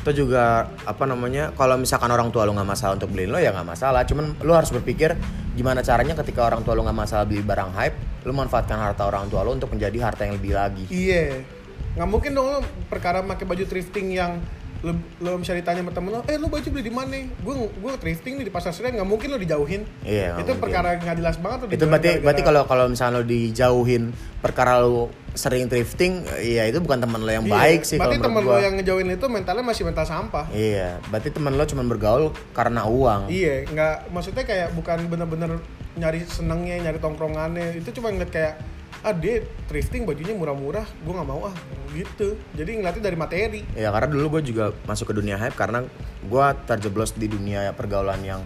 Itu 0.00 0.24
juga 0.24 0.64
apa 0.88 1.04
namanya? 1.04 1.52
Kalau 1.52 1.76
misalkan 1.76 2.08
orang 2.08 2.32
tua 2.32 2.48
lu 2.48 2.56
nggak 2.56 2.64
masalah 2.72 2.96
untuk 2.96 3.12
beliin 3.12 3.28
lo 3.28 3.36
ya 3.36 3.52
nggak 3.52 3.68
masalah. 3.68 4.00
Cuman 4.08 4.32
lu 4.40 4.56
harus 4.56 4.72
berpikir 4.72 5.12
gimana 5.52 5.84
caranya 5.84 6.16
ketika 6.24 6.48
orang 6.48 6.64
tua 6.64 6.72
lu 6.72 6.80
nggak 6.80 6.96
masalah 6.96 7.28
beli 7.28 7.44
barang 7.44 7.76
hype, 7.76 8.24
lu 8.24 8.32
manfaatkan 8.32 8.80
harta 8.80 9.04
orang 9.04 9.28
tua 9.28 9.44
lu 9.44 9.52
untuk 9.52 9.68
menjadi 9.68 10.00
harta 10.00 10.24
yang 10.24 10.40
lebih 10.40 10.56
lagi. 10.56 10.88
iya 10.88 11.44
nggak 11.90 12.08
mungkin 12.08 12.32
dong 12.32 12.48
lo 12.48 12.60
perkara 12.86 13.20
pakai 13.20 13.44
baju 13.44 13.64
thrifting 13.66 14.14
yang 14.14 14.38
lo, 14.80 14.92
lo 15.20 15.36
bisa 15.36 15.52
ditanya 15.52 15.80
sama 15.80 15.92
temen 15.92 16.10
lo 16.10 16.20
eh 16.24 16.36
lo 16.36 16.48
baju 16.48 16.64
beli 16.66 16.82
di 16.82 16.90
mana 16.90 17.12
gue 17.12 17.54
gue 17.70 17.92
thrifting 17.96 18.34
nih 18.34 18.48
di 18.48 18.52
pasar 18.52 18.72
senen 18.72 18.96
nggak 18.96 19.04
mungkin 19.04 19.28
lo 19.28 19.36
dijauhin 19.36 19.84
Iya, 20.00 20.34
itu 20.34 20.48
mungkin. 20.48 20.56
perkara 20.58 20.96
nggak 20.96 21.16
jelas 21.16 21.36
banget 21.36 21.58
lo 21.60 21.66
Itu 21.68 21.84
berarti 21.84 22.08
gara-gara- 22.08 22.22
berarti 22.22 22.42
kalau 22.42 22.62
kalau 22.64 22.84
misalnya 22.86 23.14
lo 23.14 23.24
dijauhin 23.24 24.02
perkara 24.38 24.80
lu 24.80 25.06
sering 25.30 25.66
thrifting, 25.66 26.26
ya 26.42 26.64
itu 26.64 26.80
bukan 26.80 26.98
teman 26.98 27.20
lo 27.20 27.30
yang 27.30 27.44
Iya, 27.44 27.52
baik 27.52 27.80
sih 27.84 27.96
berarti 27.96 28.18
temen 28.18 28.42
lo 28.42 28.56
yang 28.56 28.74
ngejauhin 28.74 29.08
itu 29.10 29.26
mentalnya 29.26 29.62
masih 29.62 29.84
mental 29.84 30.02
sampah 30.02 30.48
Iya, 30.50 30.98
berarti 31.06 31.28
teman 31.28 31.54
lo 31.54 31.64
cuma 31.64 31.84
bergaul 31.84 32.24
karena 32.50 32.82
uang. 32.82 33.28
Iya, 33.28 33.62
nggak 33.64 33.94
maksudnya 34.10 34.42
kayak 34.42 34.72
bukan 34.72 35.06
bener-bener 35.06 35.60
nyari 35.92 36.24
senengnya, 36.24 36.80
nyari 36.80 36.98
tongkrongannya. 36.98 37.76
Itu 37.76 37.92
cuma 37.92 38.08
ngeliat 38.08 38.30
kayak 38.30 38.54
ah 39.00 39.16
dia 39.16 39.42
thrifting 39.66 40.04
bajunya 40.04 40.36
murah-murah, 40.36 40.84
gue 40.84 41.12
nggak 41.12 41.28
mau 41.28 41.48
ah 41.48 41.56
gitu. 41.96 42.36
Jadi 42.52 42.80
ngeliatnya 42.80 43.02
dari 43.02 43.16
materi. 43.16 43.60
Ya 43.72 43.88
karena 43.90 44.08
dulu 44.12 44.38
gue 44.38 44.52
juga 44.52 44.76
masuk 44.84 45.10
ke 45.10 45.14
dunia 45.16 45.40
hype 45.40 45.56
karena 45.56 45.84
gue 46.24 46.46
terjeblos 46.68 47.16
di 47.16 47.26
dunia 47.26 47.72
pergaulan 47.72 48.20
yang 48.20 48.40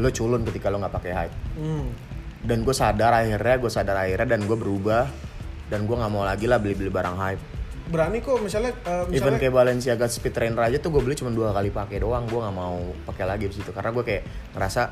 lo 0.00 0.08
culun 0.08 0.42
ketika 0.48 0.72
lo 0.72 0.80
nggak 0.80 0.94
pakai 0.94 1.12
hype. 1.12 1.36
Hmm. 1.58 1.86
dan 2.42 2.66
gue 2.66 2.74
sadar 2.74 3.14
akhirnya 3.14 3.54
gue 3.54 3.70
sadar 3.70 3.96
akhirnya 4.02 4.34
dan 4.34 4.42
gue 4.42 4.58
berubah 4.58 5.06
dan 5.70 5.86
gue 5.86 5.96
nggak 5.96 6.12
mau 6.12 6.26
lagi 6.26 6.50
lah 6.50 6.58
beli 6.58 6.74
beli 6.74 6.90
barang 6.90 7.16
hype 7.16 7.42
Berani 7.82 8.22
kok 8.22 8.38
misalnya, 8.38 8.72
even 8.86 9.10
misalnya 9.10 9.38
kayak 9.42 9.54
Balenciaga 9.58 10.06
Speed 10.06 10.32
Trainer 10.32 10.64
aja 10.64 10.78
tuh 10.78 10.94
gue 10.94 11.02
beli 11.02 11.18
cuma 11.18 11.34
dua 11.34 11.50
kali 11.50 11.68
pakai 11.74 11.98
doang 12.00 12.24
gue 12.30 12.40
nggak 12.40 12.54
mau 12.54 12.78
pakai 13.10 13.24
lagi 13.26 13.50
di 13.50 13.54
situ 13.58 13.74
karena 13.74 13.90
gue 13.90 14.04
kayak 14.06 14.22
ngerasa 14.54 14.82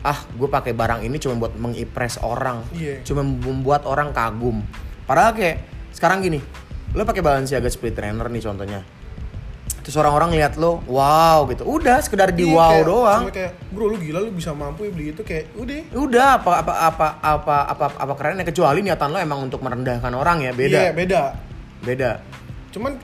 ah 0.00 0.18
gue 0.28 0.46
pakai 0.46 0.70
barang 0.70 1.02
ini 1.02 1.16
cuma 1.16 1.34
buat 1.36 1.54
mengimpress 1.54 2.18
orang 2.18 2.62
Iya. 2.70 3.02
cuma 3.02 3.20
membuat 3.20 3.82
orang 3.82 4.10
kagum. 4.10 4.62
Padahal 5.04 5.32
kayak 5.32 5.64
sekarang 5.90 6.20
gini 6.20 6.38
lo 6.90 7.02
pakai 7.02 7.20
Balenciaga 7.20 7.66
Speed 7.66 7.92
Trainer 7.92 8.26
nih 8.26 8.40
contohnya. 8.40 8.80
Terus 9.78 9.96
orang-orang 9.96 10.36
lihat 10.36 10.54
lo 10.54 10.84
wow 10.84 11.48
gitu. 11.48 11.64
Udah 11.64 11.96
sekedar 11.98 12.28
di 12.30 12.44
Iya, 12.44 12.52
wow 12.52 12.70
kayak- 12.70 12.86
doang. 12.86 13.22
kayak 13.30 13.52
bro 13.68 13.88
lu 13.88 13.96
gila 13.96 14.20
lu 14.20 14.30
bisa 14.30 14.52
mampu 14.52 14.84
ya 14.84 14.92
beli 14.92 15.06
itu 15.10 15.22
kayak 15.22 15.48
udah. 15.54 15.80
udah 15.96 16.28
apa 16.36 16.50
apa 16.60 16.72
apa 16.84 17.06
apa 17.18 17.56
apa 17.66 17.84
apa 17.96 18.12
kerennya? 18.14 18.44
Kecuali 18.44 18.80
niatan 18.80 19.08
lo 19.08 19.16
emang 19.16 19.40
untuk 19.42 19.58
merendahkan 19.58 20.12
orang 20.12 20.44
ya 20.44 20.52
beda. 20.52 20.78
Iya, 20.78 20.92
beda. 20.92 21.22
beda. 21.80 22.10
Cuman 22.68 23.00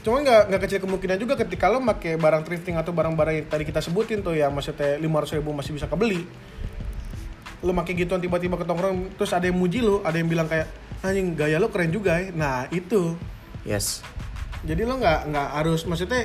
cuman 0.00 0.24
nggak 0.24 0.42
nggak 0.48 0.60
kecil 0.64 0.78
kemungkinan 0.80 1.16
juga 1.20 1.36
ketika 1.36 1.68
lo 1.68 1.84
pakai 1.84 2.16
barang 2.16 2.42
thrifting 2.48 2.80
atau 2.80 2.88
barang-barang 2.96 3.34
yang 3.36 3.46
tadi 3.52 3.68
kita 3.68 3.84
sebutin 3.84 4.24
tuh 4.24 4.32
ya 4.32 4.48
maksudnya 4.48 4.96
500 4.96 5.36
ribu 5.36 5.52
masih 5.52 5.76
bisa 5.76 5.86
kebeli. 5.86 6.24
Lo 7.60 7.76
pakai 7.76 7.92
gituan 7.92 8.24
tiba-tiba 8.24 8.56
ke 8.56 8.64
tongkrong 8.64 9.12
terus 9.20 9.36
ada 9.36 9.44
yang 9.44 9.60
muji 9.60 9.84
lo 9.84 10.00
ada 10.00 10.16
yang 10.16 10.32
bilang 10.32 10.48
kayak 10.48 10.72
anjing 11.04 11.36
gaya 11.36 11.60
lo 11.60 11.68
keren 11.68 11.92
juga 11.92 12.16
ya 12.16 12.32
nah 12.32 12.64
itu. 12.72 13.12
Yes. 13.68 14.00
Jadi 14.64 14.88
lo 14.88 14.96
nggak 14.96 15.28
nggak 15.28 15.48
harus 15.60 15.84
maksudnya 15.84 16.24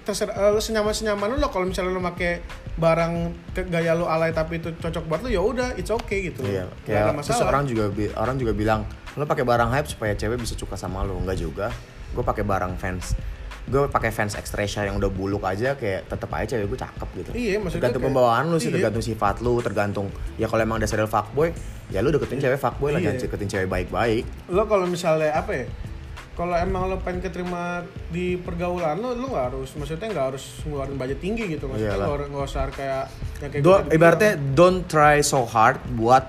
terserah 0.00 0.32
eh, 0.32 0.50
lo 0.56 0.60
senyaman 0.64 0.96
senyaman 0.96 1.36
lo 1.36 1.52
kalau 1.52 1.68
misalnya 1.68 1.92
lo 1.92 2.00
pakai 2.00 2.40
barang 2.80 3.12
ke 3.52 3.68
gaya 3.68 3.92
lo 3.92 4.08
alay 4.08 4.32
tapi 4.32 4.64
itu 4.64 4.72
cocok 4.80 5.04
buat 5.04 5.20
lo 5.20 5.28
ya 5.28 5.44
udah 5.44 5.76
it's 5.76 5.92
okay 5.92 6.32
gitu. 6.32 6.40
Iya 6.40 6.64
Nggak 6.88 6.88
ada 6.88 7.12
kayak 7.12 7.20
terus 7.20 7.36
masalah. 7.36 7.50
orang 7.52 7.64
juga 7.68 7.84
orang 8.16 8.36
juga 8.40 8.52
bilang 8.56 8.80
lo 9.12 9.28
pakai 9.28 9.44
barang 9.44 9.68
hype 9.76 9.88
supaya 9.92 10.16
cewek 10.16 10.40
bisa 10.40 10.56
suka 10.56 10.80
sama 10.80 11.04
lo. 11.04 11.20
Enggak 11.20 11.36
juga 11.36 11.68
gue 12.10 12.24
pakai 12.24 12.42
barang 12.42 12.74
fans. 12.76 13.14
Gue 13.70 13.86
pakai 13.86 14.10
fans 14.10 14.34
extra 14.34 14.66
yang 14.82 14.98
udah 14.98 15.10
buluk 15.12 15.46
aja 15.46 15.78
kayak 15.78 16.10
tetep 16.10 16.26
aja 16.34 16.58
cewek 16.58 16.66
gue 16.66 16.78
cakep 16.80 17.08
gitu. 17.22 17.30
Iya, 17.32 17.62
maksudnya 17.62 17.86
tergantung 17.86 18.02
kayak- 18.02 18.14
pembawaan 18.16 18.44
lu 18.50 18.58
sih 18.58 18.68
iya. 18.68 18.74
tergantung 18.78 19.04
sifat 19.04 19.34
lu 19.40 19.54
tergantung 19.62 20.06
ya 20.34 20.46
kalau 20.50 20.62
emang 20.64 20.82
dasarnya 20.82 21.06
fuckboy 21.06 21.54
ya 21.88 22.02
lu 22.02 22.10
deketin 22.10 22.42
cewek 22.42 22.58
fuckboy 22.58 22.90
lah 22.90 22.98
Iya. 22.98 23.14
jangan 23.14 23.22
deketin 23.30 23.48
cewek 23.48 23.68
baik-baik. 23.70 24.24
Lo 24.50 24.66
kalau 24.66 24.90
misalnya 24.90 25.30
apa 25.34 25.52
ya 25.54 25.66
kalau 26.30 26.56
emang 26.56 26.88
lo 26.88 26.96
pengen 27.04 27.20
keterima 27.20 27.84
di 28.08 28.40
pergaulan 28.40 28.96
lo 28.96 29.12
lo 29.12 29.28
nggak 29.28 29.46
harus 29.52 29.70
maksudnya 29.76 30.08
nggak 30.08 30.26
harus 30.34 30.64
ngeluarin 30.64 30.96
budget 30.96 31.18
tinggi 31.20 31.44
gitu 31.52 31.68
maksudnya 31.68 31.94
Iyalah. 32.00 32.06
nggak 32.16 32.28
nggak 32.32 32.46
usah 32.48 32.62
kayak 32.72 33.04
yang 33.44 33.50
kayak 33.52 33.62
Do, 33.62 33.72
ibaratnya 33.92 34.32
don't 34.56 34.88
try 34.88 35.20
so 35.20 35.44
hard 35.44 35.76
buat 35.94 36.24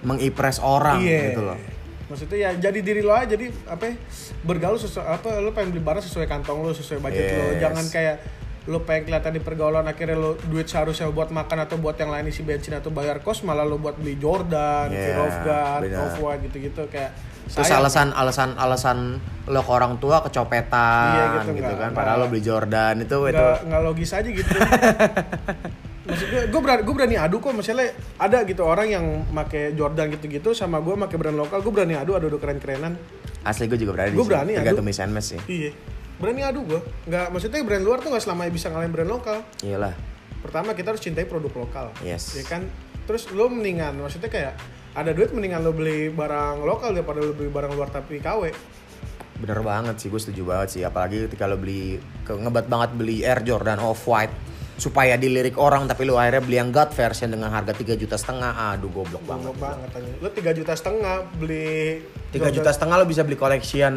mengimpress 0.00 0.64
orang 0.64 1.04
iya. 1.04 1.34
gitu 1.34 1.44
loh 1.44 1.58
maksudnya 2.10 2.38
ya 2.40 2.50
jadi 2.60 2.78
diri 2.80 3.00
lo 3.00 3.12
aja 3.12 3.30
jadi 3.30 3.48
apa 3.64 3.82
ya, 3.84 3.94
bergaul 4.42 4.76
sesuai 4.76 5.06
apa 5.08 5.38
lo 5.38 5.50
pengen 5.50 5.70
beli 5.70 5.80
barang 5.80 6.02
sesuai 6.02 6.26
kantong 6.26 6.60
lo 6.60 6.70
sesuai 6.70 6.98
budget 6.98 7.24
lo 7.30 7.44
Yes. 7.48 7.60
jangan 7.60 7.84
kayak 7.88 8.16
lo 8.62 8.78
pengen 8.80 9.02
kelihatan 9.06 9.32
di 9.32 9.40
pergaulan 9.40 9.82
akhirnya 9.84 10.14
lo 10.14 10.34
duit 10.42 10.66
seharusnya 10.66 11.08
buat 11.08 11.30
makan 11.30 11.58
atau 11.60 11.76
buat 11.76 11.94
yang 11.94 12.10
lain 12.10 12.26
isi 12.26 12.42
bensin 12.42 12.74
atau 12.74 12.90
bayar 12.90 13.18
kos 13.18 13.40
malah 13.40 13.62
lo 13.62 13.78
buat 13.78 13.94
beli 13.94 14.14
Jordan, 14.16 14.90
Yeah, 14.90 15.06
Fear 15.08 15.18
of 15.22 15.36
God, 15.40 15.80
benar. 15.82 16.00
Off 16.04 16.16
White 16.18 16.40
gitu-gitu 16.44 16.82
kayak 16.86 17.10
Terus 17.46 17.66
sayang. 17.66 17.80
alasan 17.80 18.08
alasan 18.12 18.50
alasan 18.54 18.98
lo 19.46 19.60
ke 19.60 19.70
orang 19.70 19.96
tua 19.96 20.20
kecopetan 20.20 21.08
Iya, 21.10 21.24
gitu, 21.40 21.50
gitu, 21.56 21.62
nggak- 21.64 21.80
kan. 21.80 21.90
Padahal 21.94 22.18
lo 22.18 22.26
beli 22.26 22.42
Jordan 22.42 22.94
itu 23.00 23.16
itu. 23.22 23.32
nggak 23.32 23.58
nggak 23.64 23.82
logis 23.82 24.10
aja 24.12 24.28
gitu 24.28 24.50
gue 26.12 26.42
gue 26.46 26.60
berani 26.60 26.80
gue 26.80 26.94
berani 26.94 27.16
adu 27.16 27.38
kok 27.38 27.52
misalnya 27.52 27.88
ada 28.16 28.42
gitu 28.42 28.62
orang 28.62 28.88
yang 28.88 29.04
make 29.28 29.72
Jordan 29.72 30.10
gitu-gitu 30.10 30.50
sama 30.50 30.78
gue 30.78 30.94
make 30.94 31.12
brand 31.12 31.34
lokal 31.34 31.60
gue 31.60 31.70
berani 31.70 31.94
adu 31.94 32.12
adu 32.12 32.28
adu 32.28 32.38
keren-kerenan 32.38 32.94
Asli 33.40 33.64
gue 33.66 33.80
juga 33.80 33.96
berani. 33.96 34.12
Gua 34.12 34.20
sih. 34.20 34.28
berani, 34.28 34.52
Tergantung 34.52 34.84
aduh. 34.84 34.92
miss 34.92 35.00
and 35.00 35.12
match 35.12 35.28
sih. 35.32 35.40
iya 35.48 35.70
berani 36.16 36.40
adu 36.42 36.60
gue 36.62 36.80
nggak 37.06 37.26
maksudnya 37.28 37.60
brand 37.60 37.80
luar 37.80 37.98
tuh 37.98 38.12
nggak 38.12 38.20
selamanya 38.20 38.52
bisa 38.52 38.66
ngalahin 38.68 38.92
brand 38.92 39.08
lokal 39.08 39.38
Iyalah. 39.60 39.96
pertama 40.40 40.76
kita 40.76 40.92
harus 40.92 41.00
cintai 41.00 41.24
produk 41.24 41.52
lokal 41.58 41.86
Yes. 42.00 42.36
ya 42.36 42.44
kan 42.44 42.68
terus 43.04 43.26
lo 43.30 43.48
mendingan 43.48 43.96
maksudnya 43.96 44.28
kayak 44.28 44.54
ada 44.92 45.10
duit 45.10 45.32
mendingan 45.32 45.62
lo 45.62 45.72
beli 45.72 46.08
barang 46.08 46.60
lokal 46.60 46.92
daripada 46.92 47.18
lo 47.18 47.32
beli 47.32 47.48
barang 47.48 47.72
luar 47.72 47.88
tapi 47.88 48.20
KW 48.20 48.52
Bener 49.40 49.64
banget 49.64 49.96
sih, 49.96 50.12
gue 50.12 50.20
setuju 50.20 50.44
banget 50.44 50.68
sih. 50.68 50.82
Apalagi 50.84 51.24
ketika 51.24 51.48
lo 51.48 51.56
beli, 51.56 51.96
ke, 52.20 52.36
ngebat 52.36 52.68
banget 52.68 52.92
beli 52.92 53.24
Air 53.24 53.40
Jordan 53.40 53.80
Off-White 53.80 54.49
supaya 54.80 55.20
dilirik 55.20 55.60
orang 55.60 55.84
tapi 55.84 56.08
lo 56.08 56.16
akhirnya 56.16 56.40
beli 56.40 56.56
yang 56.56 56.72
God 56.72 56.96
version 56.96 57.28
dengan 57.28 57.52
harga 57.52 57.76
3 57.76 58.00
juta 58.00 58.16
setengah 58.16 58.72
aduh 58.72 58.88
goblok 58.88 59.20
banget 59.28 59.52
Goblok 59.52 59.58
banget 59.60 59.90
aja 59.92 60.12
lo 60.16 60.28
3 60.32 60.58
juta 60.58 60.72
setengah 60.72 61.14
beli 61.36 62.00
3 62.00 62.40
Jordan- 62.40 62.54
juta 62.56 62.70
setengah 62.72 62.96
lo 62.96 63.04
bisa 63.04 63.20
beli 63.20 63.36
collection 63.36 63.94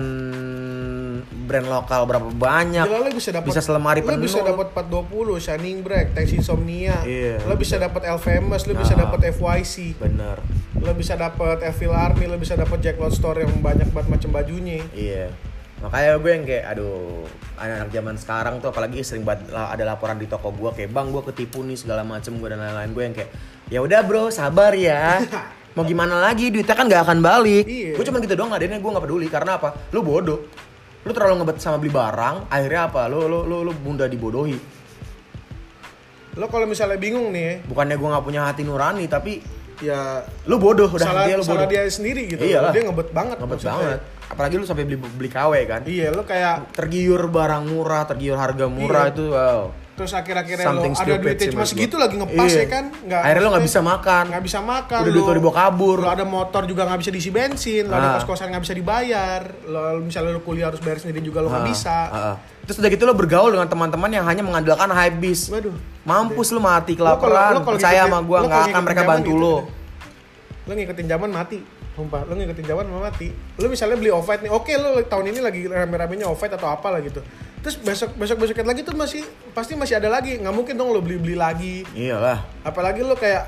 brand 1.23 1.67
lokal 1.67 2.03
berapa 2.03 2.27
banyak 2.27 2.83
Gila, 2.83 2.99
lo 2.99 3.11
bisa 3.15 3.31
dapat 3.31 3.47
bisa 3.47 3.61
selemari 3.63 4.03
penuh 4.03 4.27
bisa 4.27 4.43
dapat 4.43 4.75
420 4.75 5.39
Shining 5.39 5.77
Break, 5.83 6.07
Tax 6.15 6.27
Insomnia. 6.35 6.99
Iya, 7.03 7.39
lo 7.47 7.53
lo 7.53 7.55
bisa 7.55 7.75
dapat 7.79 8.01
El 8.03 8.19
Famous, 8.19 8.67
lo 8.67 8.73
bisa 8.75 8.93
Nah. 8.95 9.07
dapat 9.07 9.19
FYC. 9.31 9.95
bener 9.99 10.37
Lo 10.73 10.91
bisa 10.97 11.15
dapat 11.15 11.63
Evil 11.63 11.95
Army, 11.95 12.27
lo 12.27 12.35
bisa 12.35 12.59
dapat 12.59 12.81
Jack 12.83 12.99
Lot 12.99 13.15
Store 13.15 13.39
yang 13.39 13.55
banyak 13.63 13.87
banget 13.95 14.09
macam 14.09 14.29
bajunya. 14.35 14.83
Iya. 14.91 15.31
Makanya 15.83 16.15
gue 16.15 16.31
yang 16.31 16.45
kayak 16.47 16.65
aduh 16.71 17.27
anak-anak 17.59 17.89
zaman 17.91 18.15
sekarang 18.15 18.55
tuh 18.63 18.71
apalagi 18.71 19.03
sering 19.03 19.27
banget 19.27 19.51
ada 19.51 19.83
laporan 19.83 20.15
di 20.15 20.31
toko 20.31 20.55
gue 20.55 20.71
kayak 20.71 20.95
bang 20.95 21.11
gue 21.11 21.23
ketipu 21.27 21.59
nih 21.59 21.75
segala 21.75 22.07
macem 22.07 22.39
gue 22.39 22.47
dan 22.47 22.63
lain-lain. 22.63 22.89
Gue 22.95 23.03
yang 23.03 23.15
kayak 23.15 23.29
ya 23.67 23.79
udah 23.83 23.99
bro 24.07 24.31
sabar 24.31 24.71
ya. 24.71 25.19
Mau 25.75 25.83
gimana 25.83 26.23
lagi? 26.23 26.53
Duitnya 26.53 26.77
kan 26.77 26.85
gak 26.87 27.03
akan 27.03 27.19
balik. 27.19 27.65
Iya. 27.65 27.97
gue 27.99 28.05
cuma 28.05 28.21
gitu 28.23 28.37
doang 28.37 28.53
adanya 28.55 28.79
gue 28.79 28.91
nggak 28.93 29.03
peduli. 29.03 29.27
Karena 29.27 29.59
apa? 29.59 29.75
Lu 29.91 29.99
bodoh. 30.05 30.47
Lu 31.03 31.11
terlalu 31.11 31.43
ngebet 31.43 31.59
sama 31.59 31.75
beli 31.75 31.91
barang 31.91 32.47
akhirnya 32.47 32.87
apa? 32.87 33.11
Lu 33.11 33.27
lu 33.27 33.43
lu, 33.43 33.67
lu 33.67 33.71
bunda 33.75 34.07
dibodohi. 34.07 34.55
Lo 36.39 36.47
kalau 36.47 36.65
misalnya 36.65 36.95
bingung 36.95 37.29
nih, 37.35 37.61
bukannya 37.67 37.99
gue 37.99 38.07
nggak 38.07 38.25
punya 38.25 38.41
hati 38.47 38.63
nurani 38.63 39.05
tapi 39.11 39.43
ya 39.83 40.23
Lu 40.45 40.55
bodoh 40.57 40.87
udah 40.87 41.03
salah, 41.03 41.23
dia 41.23 41.35
lu 41.35 41.43
salah 41.43 41.63
bodoh. 41.63 41.71
dia 41.73 41.83
sendiri 41.85 42.21
gitu. 42.25 42.39
Iyalah. 42.41 42.71
Dia 42.71 42.81
ngebet 42.83 43.09
banget. 43.11 43.37
Ngebet 43.37 43.59
maksudnya. 43.59 43.75
banget. 43.77 43.99
Apalagi 44.25 44.55
lu 44.55 44.63
sampai 44.63 44.83
beli 44.83 44.97
beli 44.97 45.29
KW 45.29 45.53
kan. 45.63 45.81
Iya, 45.83 46.07
lu 46.09 46.23
kayak 46.23 46.73
Tergiur 46.73 47.27
barang 47.27 47.63
murah, 47.65 48.03
tergiur 48.03 48.35
harga 48.35 48.65
murah 48.65 49.05
Iya. 49.05 49.13
itu 49.13 49.25
wow. 49.29 49.63
terus 49.93 50.09
akhir-akhirnya 50.11 50.65
lo 50.67 50.81
ada 50.81 51.21
duitnya 51.21 51.53
cuma 51.53 51.69
segitu 51.69 52.01
lagi 52.01 52.17
ngepas 52.17 52.49
Iya. 52.49 52.57
ya 52.57 52.67
kan 52.67 52.83
nggak 52.89 53.21
Akhirnya 53.21 53.43
lo 53.43 53.49
nggak 53.53 53.67
bisa 53.69 53.81
makan. 53.83 54.23
nggak 54.25 54.43
bisa 54.43 54.59
makan 54.59 54.99
Udah 54.99 55.13
duit 55.13 55.21
lo 55.23 55.33
dibawa 55.37 55.53
kabur. 55.59 55.97
lo 55.99 56.09
ada 56.09 56.25
motor 56.25 56.65
juga 56.65 56.81
nggak 56.83 56.97
bisa 56.97 57.11
diisi 57.13 57.29
bensin 57.29 57.83
lo 57.85 57.93
ada 57.93 58.07
Ah. 58.07 58.13
kos-kosan 58.17 58.49
nggak 58.49 58.63
bisa 58.63 58.73
dibayar 58.73 59.41
lo 59.63 60.01
misalnya 60.01 60.33
lo 60.33 60.41
kuliah 60.41 60.65
harus 60.65 60.81
bayar 60.81 60.97
sendiri 60.97 61.21
juga 61.21 61.39
lo 61.39 61.53
nggak 61.53 61.61
Ah, 61.61 61.69
bisa 61.69 61.97
ah. 62.09 62.35
Terus 62.63 62.79
udah 62.79 62.89
gitu 62.89 63.03
lo 63.03 63.12
bergaul 63.12 63.51
dengan 63.51 63.67
teman-teman 63.67 64.08
yang 64.08 64.24
hanya 64.24 64.39
mengandalkan 64.39 64.88
hype 64.88 65.20
bis. 65.20 65.48
waduh 65.48 65.75
Mampus 66.03 66.50
lu 66.50 66.60
mati 66.60 66.93
Lo 66.93 67.03
kalau- 67.05 67.20
kelaparan. 67.20 67.51
lo 67.53 67.60
Percaya 67.62 68.03
ngikutin- 68.03 68.12
sama 68.12 68.20
gua 68.22 68.38
lo 68.39 68.48
nggak 68.48 68.63
akan 68.70 68.82
mereka 68.82 69.01
bantu 69.03 69.29
gitu 69.29 69.39
lo. 69.39 69.55
lo 70.63 70.72
ngikutin 70.72 71.08
zaman 71.08 71.29
mati 71.29 71.60
sumpah 71.93 72.22
lo 72.24 72.34
ngikutin 72.34 72.65
zaman 72.65 72.86
mau 72.88 73.00
mati 73.00 73.27
lo 73.53 73.67
misalnya 73.67 73.96
beli 73.96 74.10
off 74.10 74.25
nih 74.25 74.50
oke 74.50 74.72
lo 74.74 74.89
tahun 75.03 75.29
ini 75.29 75.39
lagi 75.39 75.62
rame-ramenya 75.63 76.25
off 76.25 76.41
atau 76.41 76.65
apa 76.65 76.88
lah 76.89 77.00
gitu 77.00 77.20
terus 77.60 77.75
besok 77.77 78.15
besok 78.15 78.38
besoknya 78.39 78.65
lagi 78.65 78.82
tuh 78.82 78.91
masih 78.93 79.22
pasti 79.51 79.75
masih 79.75 79.96
ada 79.96 80.10
lagi 80.10 80.36
nggak 80.36 80.50
mungkin 80.50 80.74
dong 80.74 80.89
lo 80.89 81.00
beli 81.00 81.15
beli 81.15 81.36
lagi 81.36 81.84
Iyalah. 81.93 82.41
apalagi 82.62 83.00
lo 83.00 83.13
kayak 83.13 83.46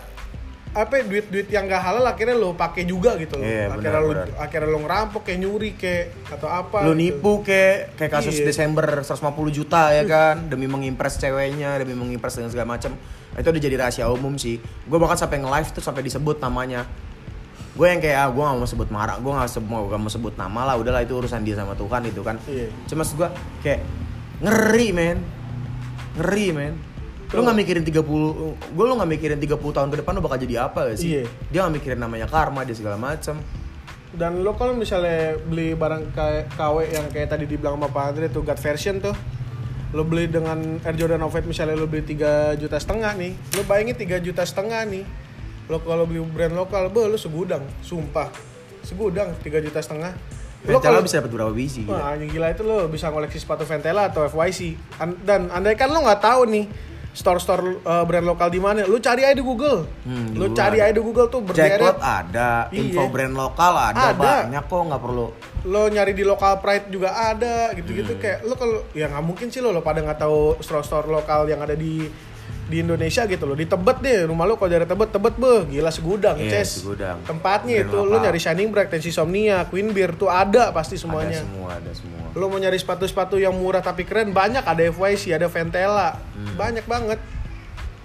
apa 0.76 1.08
duit 1.08 1.32
duit 1.32 1.48
yang 1.48 1.66
gak 1.66 1.80
halal 1.80 2.04
akhirnya 2.04 2.36
lo 2.36 2.52
pakai 2.52 2.84
juga 2.84 3.16
gitu 3.16 3.40
loh 3.40 3.48
Iya, 3.48 3.72
akhirnya 3.72 4.02
lo 4.04 4.10
benar. 4.12 4.28
akhirnya 4.36 4.68
lo 4.68 4.80
ngerampok 4.84 5.22
kayak 5.24 5.40
nyuri 5.40 5.72
kayak 5.80 6.06
atau 6.28 6.52
apa 6.52 6.84
Lu 6.84 6.92
gitu. 6.92 7.00
nipu 7.00 7.32
kayak 7.42 7.96
kayak 7.96 8.12
kasus 8.12 8.36
Iya. 8.36 8.52
Desember 8.52 8.84
150 9.00 9.24
juta 9.50 9.96
ya 9.96 10.04
kan 10.04 10.52
demi 10.52 10.68
mengimpress 10.68 11.16
ceweknya, 11.16 11.80
demi 11.80 11.96
mengimpress 11.96 12.36
dengan 12.36 12.52
segala 12.52 12.76
macam. 12.76 12.92
Itu 13.34 13.48
udah 13.48 13.62
jadi 13.64 13.76
rahasia 13.80 14.12
umum 14.12 14.36
sih. 14.36 14.60
Gue 14.84 15.00
bahkan 15.00 15.16
sampai 15.16 15.40
nge-live 15.40 15.70
tuh 15.72 15.80
sampai 15.80 16.04
disebut 16.04 16.44
namanya. 16.44 16.84
Gue 17.72 17.92
yang 17.92 18.00
kayak 18.00 18.20
ah, 18.20 18.30
gue 18.32 18.40
gak 18.40 18.56
mau 18.56 18.68
sebut 18.68 18.88
marah, 18.92 19.16
gue 19.16 19.32
gak 19.32 19.48
mau, 19.64 19.88
gak 19.88 20.00
mau 20.00 20.12
sebut 20.12 20.34
nama 20.36 20.62
lah, 20.64 20.76
udahlah 20.76 21.04
itu 21.04 21.12
urusan 21.12 21.44
dia 21.44 21.56
sama 21.56 21.76
Tuhan 21.76 22.04
itu 22.04 22.20
kan. 22.20 22.36
Iya. 22.48 22.68
Cuma 22.88 23.04
gue 23.04 23.30
kayak 23.60 23.80
ngeri 24.40 24.90
men, 24.92 25.18
ngeri 26.16 26.48
men. 26.52 26.74
Lu 27.36 27.42
Tuh. 27.42 27.46
gak 27.46 27.58
mikirin 27.58 27.84
30, 27.84 28.00
gue 28.72 28.84
lu 28.86 28.94
gak 28.96 29.10
mikirin 29.10 29.38
30 29.38 29.52
tahun 29.60 29.90
ke 29.90 29.98
depan 30.00 30.12
lu 30.14 30.22
bakal 30.22 30.38
jadi 30.38 30.56
apa 30.64 30.88
gak 30.88 30.98
sih? 30.98 31.10
Iya. 31.14 31.24
Dia 31.50 31.60
gak 31.62 31.74
mikirin 31.76 32.00
namanya 32.00 32.26
karma, 32.26 32.64
dia 32.64 32.74
segala 32.74 32.96
macam. 32.96 33.38
dan 34.12 34.40
lo 34.40 34.56
kalau 34.56 34.72
misalnya 34.72 35.36
beli 35.38 35.76
barang 35.76 36.16
KW 36.50 36.76
yang 36.88 37.12
kayak 37.12 37.28
tadi 37.28 37.44
dibilang 37.44 37.76
sama 37.76 37.92
Pak 37.92 38.04
Andre 38.06 38.26
tuh 38.30 38.42
God 38.42 38.56
version 38.56 39.04
tuh 39.04 39.12
lo 39.92 40.08
beli 40.08 40.28
dengan 40.28 40.56
Air 40.82 40.96
Jordan 40.96 41.20
White 41.22 41.44
misalnya 41.44 41.76
lo 41.76 41.84
beli 41.84 42.00
3 42.06 42.56
juta 42.56 42.80
setengah 42.80 43.12
nih 43.12 43.36
lo 43.52 43.68
bayangin 43.68 43.92
3 43.92 44.24
juta 44.24 44.48
setengah 44.48 44.88
nih 44.88 45.04
lo 45.68 45.84
kalau 45.84 46.08
beli 46.08 46.24
brand 46.24 46.56
lokal 46.56 46.88
bo 46.88 47.04
lo 47.06 47.20
segudang 47.20 47.60
sumpah 47.82 48.32
segudang 48.82 49.36
3 49.38 49.52
juta 49.62 49.84
setengah 49.84 50.16
Lo 50.64 50.80
kalau- 50.80 51.04
bisa 51.04 51.20
dapat 51.20 51.30
berapa 51.32 51.52
biji? 51.52 51.84
Wah, 51.86 52.10
anjing 52.10 52.32
gila 52.32 52.50
itu 52.50 52.64
lo 52.64 52.88
bisa 52.88 53.12
ngoleksi 53.12 53.38
sepatu 53.38 53.62
Ventela 53.64 54.10
atau 54.10 54.24
FYC. 54.24 54.74
An- 54.96 55.20
dan 55.22 55.52
andai 55.52 55.76
kan 55.76 55.86
lo 55.86 56.00
nggak 56.00 56.24
tahu 56.24 56.48
nih 56.48 56.66
store-store 57.16 57.80
uh, 57.82 58.04
brand 58.04 58.22
lokal 58.24 58.48
di 58.48 58.60
mana, 58.60 58.84
lo 58.84 59.00
cari 59.00 59.24
aja 59.24 59.32
di 59.32 59.42
Google. 59.42 59.88
Hmm, 60.04 60.36
Google 60.36 60.52
cari 60.52 60.78
ada. 60.78 60.86
aja 60.86 60.94
di 60.94 61.02
Google 61.02 61.28
tuh 61.28 61.42
berderet. 61.42 61.96
ada, 61.98 62.68
info 62.70 63.02
Iya. 63.02 63.10
brand 63.10 63.34
lokal 63.34 63.74
ada, 63.74 64.06
Ada. 64.12 64.20
banyak 64.46 64.64
kok 64.66 64.82
nggak 64.86 65.02
perlu. 65.02 65.28
Lo 65.66 65.88
nyari 65.88 66.12
di 66.12 66.22
local 66.22 66.60
pride 66.60 66.92
juga 66.92 67.10
ada 67.16 67.72
gitu-gitu 67.72 68.14
Hmm. 68.14 68.22
kayak 68.22 68.40
lo 68.44 68.54
kalau 68.54 68.84
ya 68.92 69.08
nggak 69.08 69.24
mungkin 69.24 69.48
sih 69.48 69.58
lo 69.58 69.72
lo 69.72 69.80
pada 69.80 69.98
nggak 69.98 70.20
tahu 70.20 70.60
store-store 70.60 71.08
lokal 71.08 71.48
yang 71.48 71.58
ada 71.58 71.74
di 71.74 72.06
di 72.66 72.82
Indonesia 72.82 73.24
gitu 73.24 73.44
loh 73.44 73.54
di 73.54 73.64
Tebet 73.64 73.98
deh 74.00 74.26
rumah 74.26 74.44
lo 74.44 74.56
kalau 74.56 74.72
dari 74.72 74.84
Tebet 74.84 75.10
Tebet 75.10 75.36
beh 75.36 75.70
gila 75.70 75.88
segudang 75.88 76.34
Iya, 76.36 76.60
Ces. 76.60 76.82
segudang. 76.82 77.22
tempatnya 77.22 77.84
itu 77.84 77.94
lo 77.96 78.18
nyari 78.18 78.36
Shining 78.36 78.70
Bright 78.70 78.90
Tensi 78.90 79.10
Somnia 79.10 79.66
Queen 79.66 79.90
Beer 79.90 80.12
tuh 80.12 80.28
ada 80.28 80.70
pasti 80.72 80.96
semuanya 80.96 81.30
Ada 81.32 81.42
semua, 81.42 81.70
ada 81.72 81.92
semua. 81.92 82.26
lo 82.32 82.46
mau 82.48 82.58
nyari 82.58 82.74
sepatu-sepatu 82.76 83.38
yang 83.38 83.54
murah 83.54 83.80
tapi 83.80 84.02
keren 84.02 84.32
banyak 84.32 84.62
ada 84.62 84.82
FYC 84.84 85.32
ada 85.32 85.46
Ventela 85.46 86.18
Hmm. 86.34 86.54
banyak 86.56 86.84
banget 86.84 87.20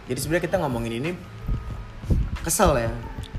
Jadi 0.06 0.18
sebenarnya 0.18 0.44
kita 0.44 0.56
ngomongin 0.58 0.92
ini 0.94 1.10
kesel 2.40 2.76
ya. 2.76 2.90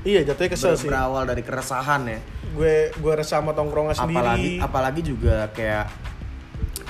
iya 0.02 0.20
jatuhnya 0.22 0.50
kesel 0.50 0.72
Ber- 0.72 0.78
sih 0.78 0.88
Berawal 0.88 1.22
dari 1.24 1.40
keresahan 1.40 2.02
ya. 2.04 2.18
gue 2.52 2.74
gue 2.92 3.12
resah 3.14 3.38
sama 3.38 3.52
tongkrongan 3.52 3.94
Apalagi 3.94 4.10
sendiri 4.10 4.60
apalagi 4.60 5.00
juga 5.02 5.48
kayak 5.48 5.86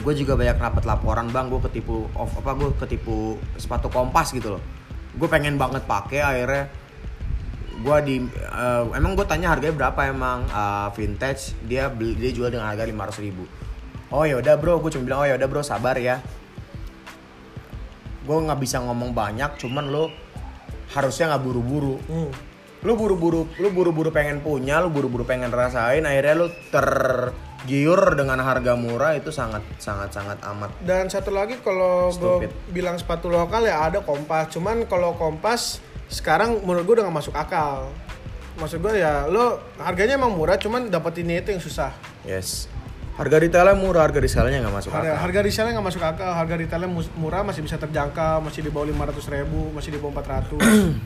gue 0.01 0.13
juga 0.17 0.33
banyak 0.41 0.57
dapat 0.57 0.85
laporan 0.89 1.29
bang 1.29 1.53
gue 1.53 1.61
ketipu 1.69 2.09
off 2.17 2.33
apa 2.41 2.57
gue 2.57 2.71
ketipu 2.81 3.37
sepatu 3.61 3.93
kompas 3.93 4.33
gitu 4.33 4.57
loh. 4.57 4.63
Gue 5.13 5.29
pengen 5.29 5.61
banget 5.61 5.85
pakai 5.85 6.25
akhirnya 6.25 6.73
gue 7.83 7.97
di 8.07 8.17
eh, 8.33 8.85
emang 8.97 9.13
gue 9.13 9.27
tanya 9.29 9.53
harganya 9.53 9.77
berapa 9.77 10.01
emang 10.09 10.49
eh, 10.49 10.89
vintage 10.97 11.53
dia 11.69 11.93
beli 11.93 12.17
dia 12.17 12.33
jual 12.33 12.49
dengan 12.49 12.73
harga 12.73 12.89
lima 12.89 13.05
ribu. 13.13 13.45
Oh 14.09 14.25
ya 14.25 14.41
udah 14.41 14.57
bro. 14.57 14.81
Gue 14.81 14.91
cuma 14.97 15.05
bilang 15.05 15.21
oh 15.25 15.29
ya 15.29 15.37
udah 15.37 15.49
bro 15.49 15.61
sabar 15.61 16.01
ya. 16.01 16.25
Gue 18.25 18.37
nggak 18.39 18.61
bisa 18.61 18.81
ngomong 18.81 19.13
banyak 19.13 19.61
cuman 19.61 19.93
lo 19.93 20.09
harusnya 20.97 21.37
nggak 21.37 21.43
buru-buru. 21.45 21.97
Hmm. 22.09 22.33
lu 22.83 22.99
buru-buru 22.99 23.47
lu 23.63 23.71
buru-buru 23.71 24.11
pengen 24.11 24.43
punya 24.43 24.83
lu 24.83 24.91
buru-buru 24.91 25.23
pengen 25.23 25.55
rasain 25.55 26.03
akhirnya 26.03 26.35
lu 26.35 26.51
tergiur 27.63 28.19
dengan 28.19 28.43
harga 28.43 28.75
murah 28.75 29.15
itu 29.15 29.31
sangat 29.31 29.63
sangat 29.79 30.11
sangat 30.11 30.43
amat. 30.43 30.75
Dan 30.83 31.07
satu 31.07 31.31
lagi 31.31 31.63
kalau 31.63 32.11
gue 32.11 32.51
bilang 32.75 32.99
sepatu 32.99 33.31
lokal 33.31 33.63
ya 33.63 33.87
ada 33.87 34.03
kompas. 34.03 34.51
Cuman 34.51 34.83
kalau 34.91 35.15
kompas 35.15 35.79
sekarang 36.11 36.59
menurut 36.67 36.83
gue 36.83 36.95
udah 36.99 37.07
gak 37.07 37.19
masuk 37.23 37.35
akal. 37.39 37.87
Maksud 38.59 38.83
gue 38.83 38.99
ya 38.99 39.31
lo 39.31 39.63
harganya 39.79 40.19
emang 40.19 40.35
murah 40.35 40.59
cuman 40.59 40.91
dapetinnya 40.91 41.39
itu 41.39 41.55
yang 41.55 41.63
susah. 41.63 41.95
Yes. 42.27 42.67
Harga 43.15 43.39
retailnya 43.39 43.79
murah 43.79 44.09
harga 44.09 44.25
resellnya 44.25 44.65
nggak 44.65 44.73
masuk 44.73 44.91
harga, 44.97 45.13
akal. 45.13 45.21
harga 45.21 45.41
resellnya 45.45 45.73
nggak 45.79 45.87
masuk 45.87 46.03
akal. 46.03 46.31
Harga 46.35 46.55
retailnya 46.59 46.91
murah 47.15 47.47
masih 47.47 47.63
bisa 47.63 47.79
terjangkau 47.79 48.43
masih 48.43 48.67
di 48.67 48.71
bawah 48.75 48.91
500 48.91 49.35
ribu 49.39 49.71
masih 49.71 49.91
di 49.95 49.99
bawah 50.03 50.19
400 50.19 50.59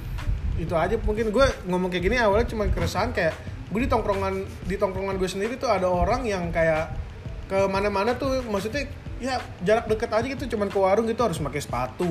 itu 0.65 0.75
aja. 0.75 0.97
Mungkin 0.97 1.29
gue 1.29 1.47
ngomong 1.69 1.93
kayak 1.93 2.05
gini 2.09 2.17
awalnya 2.17 2.49
cuma 2.49 2.65
keresahan 2.73 3.13
kayak 3.13 3.37
gue 3.77 3.85
di 3.85 3.93
tongkrongan 3.93 4.35
di 4.65 4.81
tongkrongan 4.81 5.21
gue 5.21 5.29
sendiri 5.29 5.61
tuh 5.61 5.69
ada 5.69 5.85
orang 5.85 6.25
yang 6.25 6.49
kayak 6.49 6.97
ke 7.45 7.69
mana-mana 7.69 8.17
tuh 8.17 8.41
maksudnya 8.49 8.89
ya 9.21 9.37
jarak 9.61 9.85
deket 9.85 10.09
aja 10.17 10.25
gitu 10.25 10.57
cuman 10.57 10.73
ke 10.73 10.79
warung 10.81 11.05
gitu 11.05 11.21
harus 11.21 11.37
pakai 11.37 11.61
sepatu. 11.61 12.09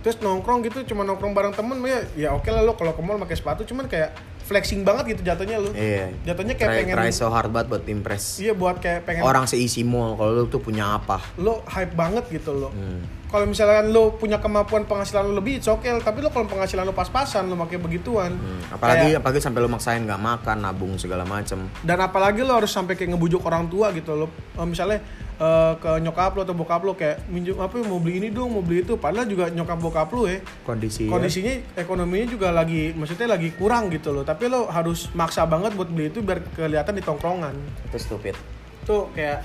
Terus 0.00 0.16
nongkrong 0.24 0.64
gitu 0.64 0.80
cuma 0.88 1.04
nongkrong 1.04 1.36
bareng 1.36 1.52
temen 1.52 1.84
ya 1.84 2.00
ya 2.16 2.28
oke 2.32 2.48
lah 2.48 2.64
lo 2.64 2.80
kalau 2.80 2.96
ke 2.96 3.04
mall 3.04 3.20
pakai 3.20 3.36
sepatu 3.36 3.68
cuman 3.68 3.92
kayak 3.92 4.16
flexing 4.44 4.84
banget 4.84 5.16
gitu 5.16 5.32
jatuhnya 5.32 5.60
lo 5.60 5.72
iya. 5.76 6.12
Jatuhnya 6.24 6.56
kayak 6.56 6.70
try, 6.72 6.80
pengen 6.80 6.96
try 6.96 7.12
so 7.12 7.28
hard 7.28 7.52
banget 7.52 7.68
buat 7.68 7.84
impress. 7.84 8.40
Iya 8.40 8.56
buat 8.56 8.80
kayak 8.80 9.04
pengen 9.04 9.20
orang 9.24 9.44
seisi 9.44 9.84
mall 9.84 10.16
kalau 10.16 10.32
lu 10.32 10.44
tuh 10.48 10.64
punya 10.64 10.96
apa? 10.96 11.20
Lo 11.36 11.60
hype 11.68 11.92
banget 11.92 12.24
gitu 12.32 12.56
lo. 12.56 12.72
Hmm. 12.72 13.04
Kalau 13.34 13.50
misalkan 13.50 13.90
lo 13.90 14.14
punya 14.14 14.38
kemampuan 14.38 14.86
penghasilan 14.86 15.26
lo 15.26 15.42
lebih, 15.42 15.58
okay. 15.58 15.90
Tapi 15.98 16.22
lo 16.22 16.30
kalau 16.30 16.46
penghasilan 16.46 16.86
lo 16.86 16.94
pas-pasan, 16.94 17.50
lo 17.50 17.58
pakai 17.58 17.82
begituan. 17.82 18.30
Hmm, 18.30 18.62
apalagi 18.70 19.10
Kayak- 19.10 19.18
apalagi 19.18 19.40
sampai 19.42 19.58
lu 19.58 19.66
maksain 19.66 20.06
nggak 20.06 20.22
makan 20.22 20.56
nabung 20.62 20.94
segala 20.94 21.26
macem 21.26 21.66
dan 21.82 21.98
apalagi 21.98 22.46
lo 22.46 22.54
harus 22.54 22.70
sampai 22.70 22.94
kayak 22.94 23.18
ngebujuk 23.18 23.42
orang 23.42 23.66
tua 23.66 23.90
gitu 23.90 24.14
lo. 24.14 24.30
Eh, 24.30 24.62
misalnya 24.62 25.02
eh, 25.34 25.72
ke 25.82 25.90
nyokap 25.98 26.38
lo 26.38 26.46
atau 26.46 26.54
bokap 26.54 26.86
lo 26.86 26.94
kayak 26.94 27.26
minjem 27.26 27.58
apa 27.58 27.74
ya, 27.74 27.82
mau 27.90 27.98
beli 27.98 28.22
ini 28.22 28.28
dong, 28.30 28.54
mau 28.54 28.62
beli 28.62 28.86
itu. 28.86 28.94
Padahal 28.94 29.26
juga 29.26 29.50
nyokap 29.50 29.82
bokap 29.82 30.14
lo 30.14 30.30
ya 30.30 30.38
kondisi 30.62 31.10
kondisinya 31.10 31.74
ekonominya 31.74 32.38
juga 32.38 32.54
lagi 32.54 32.94
maksudnya 32.94 33.34
lagi 33.34 33.50
kurang 33.58 33.90
gitu 33.90 34.14
loh. 34.14 34.22
Tapi 34.22 34.46
lo 34.46 34.70
harus 34.70 35.10
maksa 35.10 35.42
banget 35.42 35.74
buat 35.74 35.90
beli 35.90 36.14
itu 36.14 36.22
biar 36.22 36.38
kelihatan 36.54 36.94
di 36.94 37.02
tongkrongan. 37.02 37.54
itu 37.90 37.98
stupid 37.98 38.38
tuh 38.84 39.10
kayak 39.16 39.42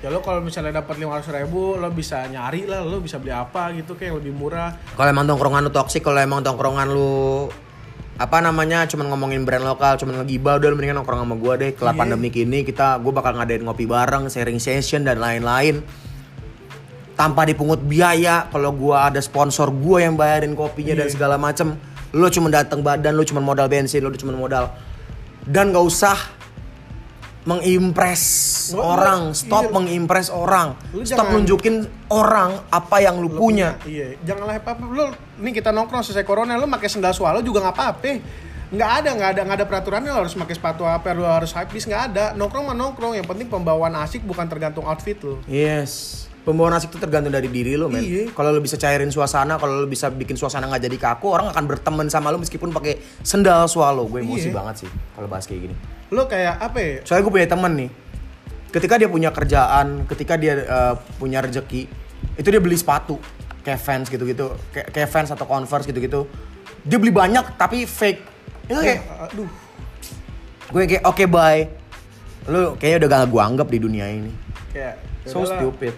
ya 0.00 0.08
lo 0.08 0.24
kalau 0.24 0.40
misalnya 0.40 0.80
dapat 0.80 0.96
lima 0.96 1.20
ribu 1.20 1.76
lo 1.76 1.92
bisa 1.92 2.24
nyari 2.24 2.64
lah 2.64 2.80
lo 2.80 3.04
bisa 3.04 3.20
beli 3.20 3.36
apa 3.36 3.68
gitu 3.76 3.92
kayak 3.94 4.12
yang 4.12 4.16
lebih 4.16 4.32
murah 4.32 4.72
kalau 4.96 5.08
emang 5.08 5.28
tongkrongan 5.28 5.60
lu 5.60 5.70
toksik 5.70 6.00
kalau 6.00 6.16
emang 6.16 6.40
tongkrongan 6.40 6.88
lu 6.88 7.48
apa 8.16 8.36
namanya 8.40 8.84
cuman 8.84 9.08
ngomongin 9.08 9.44
brand 9.44 9.64
lokal 9.64 9.96
cuman 9.96 10.24
ngegibah 10.24 10.56
udah 10.56 10.68
mendingan 10.72 11.00
nongkrong 11.00 11.20
sama 11.20 11.36
gua 11.36 11.56
deh 11.56 11.72
kelap 11.72 11.96
Iya. 11.96 12.00
pandemik 12.00 12.34
ini 12.36 12.64
kita 12.64 13.00
gua 13.00 13.12
bakal 13.12 13.32
ngadain 13.36 13.60
ngopi 13.60 13.84
bareng 13.84 14.28
sharing 14.28 14.60
session 14.60 15.04
dan 15.04 15.20
lain-lain 15.20 15.80
tanpa 17.12 17.44
dipungut 17.44 17.80
biaya 17.80 18.48
kalau 18.48 18.72
gua 18.72 19.08
ada 19.08 19.20
sponsor 19.20 19.68
gua 19.68 20.00
yang 20.00 20.16
bayarin 20.16 20.52
kopinya 20.52 20.96
dan 20.96 21.08
Iya. 21.08 21.16
segala 21.16 21.36
macem 21.36 21.76
lu 22.12 22.26
cuma 22.28 22.48
datang 22.48 22.80
badan 22.80 23.12
lu 23.12 23.22
cuma 23.22 23.40
modal 23.40 23.68
bensin 23.68 24.00
lu 24.00 24.12
cuma 24.12 24.32
modal 24.32 24.72
dan 25.44 25.72
gak 25.72 25.84
usah 25.84 26.16
mengimpress 27.50 28.22
Nggak, 28.70 28.84
orang. 28.84 29.20
nggak, 29.26 29.36
stop 29.36 29.64
iya. 29.64 29.72
mengimpress 29.72 30.28
orang. 30.30 30.68
Lu 30.90 31.02
stop 31.02 31.10
jangan- 31.18 31.32
nunjukin 31.34 31.74
orang 32.08 32.50
apa 32.68 32.96
yang 32.98 33.18
lu, 33.18 33.26
Lo 33.26 33.36
punya. 33.36 33.74
iya 33.84 34.14
janganlah 34.20 34.56
apa 34.56 34.70
apa 34.72 34.84
lo 34.84 35.10
ini 35.36 35.50
kita 35.50 35.70
nongkrong 35.70 36.00
selesai 36.00 36.22
corona 36.22 36.54
lo 36.54 36.70
pakai 36.70 36.86
sendal 36.86 37.10
swallow 37.10 37.42
juga 37.42 37.60
nggak 37.60 37.74
apa-apa. 37.74 38.12
Nggak 38.70 38.90
ada 39.02 39.10
nggak 39.10 39.30
ada 39.34 39.40
nggak 39.42 39.58
ada 39.58 39.66
peraturannya 39.66 40.10
lo 40.10 40.18
harus 40.22 40.38
pakai 40.38 40.54
sepatu 40.54 40.86
apa 40.86 41.10
lo 41.10 41.26
harus 41.26 41.50
beast 41.66 41.90
nggak 41.90 42.02
ada. 42.08 42.24
Nongkrong 42.32 42.64
mah 42.64 42.76
nongkrong 42.76 43.18
yang 43.18 43.26
penting 43.26 43.50
pembawaan 43.50 43.98
asik 43.98 44.22
bukan 44.22 44.46
tergantung 44.46 44.86
outfit 44.86 45.18
lo 45.20 45.42
Yes. 45.44 46.29
Pembawaan 46.40 46.72
asik 46.72 46.96
itu 46.96 46.98
tergantung 46.98 47.28
dari 47.28 47.52
diri 47.52 47.76
lo, 47.76 47.92
men. 47.92 48.00
Iya. 48.00 48.32
Kalau 48.32 48.48
lo 48.48 48.64
bisa 48.64 48.74
cairin 48.74 49.12
suasana, 49.12 49.60
kalau 49.60 49.84
lo 49.84 49.86
bisa 49.86 50.08
bikin 50.08 50.40
suasana 50.40 50.64
nggak 50.66 50.88
jadi 50.88 50.96
kaku, 50.96 51.28
orang 51.28 51.52
akan 51.52 51.64
berteman 51.68 52.08
sama 52.08 52.32
lo 52.32 52.40
meskipun 52.40 52.72
pakai 52.72 52.96
sendal 53.20 53.68
swallow. 53.68 54.08
Gue 54.08 54.24
emosi 54.24 54.48
Iya. 54.48 54.56
banget 54.56 54.74
sih 54.84 54.90
kalau 55.12 55.28
bahas 55.28 55.44
kayak 55.44 55.68
gini. 55.68 55.76
lo 56.10 56.26
kayak 56.26 56.58
apa 56.58 56.78
ya 56.80 56.94
Soalnya 57.04 57.22
gue 57.22 57.34
punya 57.36 57.46
temen 57.46 57.72
nih. 57.76 57.90
Ketika 58.70 58.94
dia 58.96 59.06
punya 59.06 59.30
kerjaan, 59.30 60.08
ketika 60.08 60.34
dia 60.34 60.54
eh, 60.56 60.94
punya 61.16 61.38
rezeki, 61.38 61.86
itu 62.34 62.48
dia 62.48 62.58
beli 62.58 62.74
sepatu 62.74 63.20
kayak 63.60 63.78
fans 63.78 64.08
gitu-gitu, 64.08 64.56
kayak 64.72 64.88
kayak 64.90 65.06
fans 65.06 65.28
atau 65.28 65.44
converse 65.44 65.84
gitu-gitu. 65.84 66.24
Dia 66.82 66.96
beli 66.96 67.12
banyak 67.12 67.54
tapi 67.54 67.84
fake. 67.84 68.20
Itu 68.64 68.80
kayak 68.80 69.00
aduh 69.28 69.50
gue 70.70 70.82
kayak 70.88 71.04
oke 71.04 71.24
bye. 71.28 71.68
Lu 72.48 72.74
kayaknya 72.74 73.04
udah 73.04 73.08
gak 73.12 73.28
gue 73.28 73.42
anggap 73.44 73.68
di 73.68 73.78
dunia 73.78 74.06
ini. 74.08 74.32
kayak 74.72 74.94
So 75.28 75.44
stupid. 75.44 75.92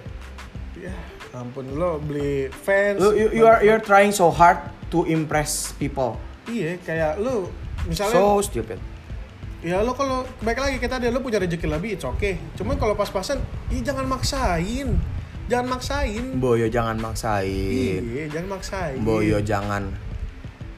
Ya 0.82 0.94
ampun 1.32 1.64
lo 1.72 1.96
beli 1.96 2.50
fans 2.50 2.98
Lu 2.98 3.14
you, 3.14 3.30
you 3.32 3.44
are 3.46 3.62
you're 3.62 3.80
trying 3.80 4.10
so 4.10 4.28
hard 4.28 4.58
to 4.90 5.06
impress 5.06 5.70
people. 5.72 6.18
iya 6.44 6.74
kayak 6.76 7.16
lo 7.16 7.46
misalnya 7.86 8.18
So 8.18 8.42
stupid. 8.42 8.82
ya 9.62 9.78
lo 9.78 9.94
kalau 9.94 10.26
baik 10.42 10.58
lagi 10.58 10.76
kita 10.76 10.98
dia 10.98 11.08
lo 11.08 11.22
punya 11.22 11.38
rezeki 11.38 11.70
lebih 11.70 11.94
it's 11.94 12.02
okay 12.04 12.34
cuman 12.58 12.74
kalau 12.74 12.92
pas-pasan 12.92 13.38
ih 13.70 13.78
jangan 13.78 14.04
maksain 14.04 14.98
jangan 15.46 15.66
maksain 15.70 16.24
Boyo 16.36 16.66
jangan 16.66 16.98
maksain. 16.98 18.02
iya 18.02 18.26
jangan 18.26 18.48
maksain 18.52 18.98
Boyo 19.00 19.38
jangan 19.38 19.86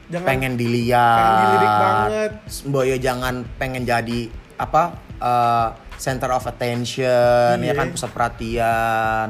jangan 0.05 0.27
pengen 0.29 0.53
dilihat. 0.53 1.17
pengen 1.17 1.33
dilirik 1.41 1.73
banget. 1.75 2.31
Boyo 2.63 2.95
jangan 2.95 3.35
pengen 3.57 3.83
jadi 3.83 4.19
apa? 4.55 4.83
eh, 5.17 5.69
center 5.97 6.29
of 6.29 6.45
attention, 6.45 7.55
ya 7.57 7.71
Iya. 7.71 7.73
kan 7.73 7.87
pusat 7.89 8.11
perhatian. 8.11 9.27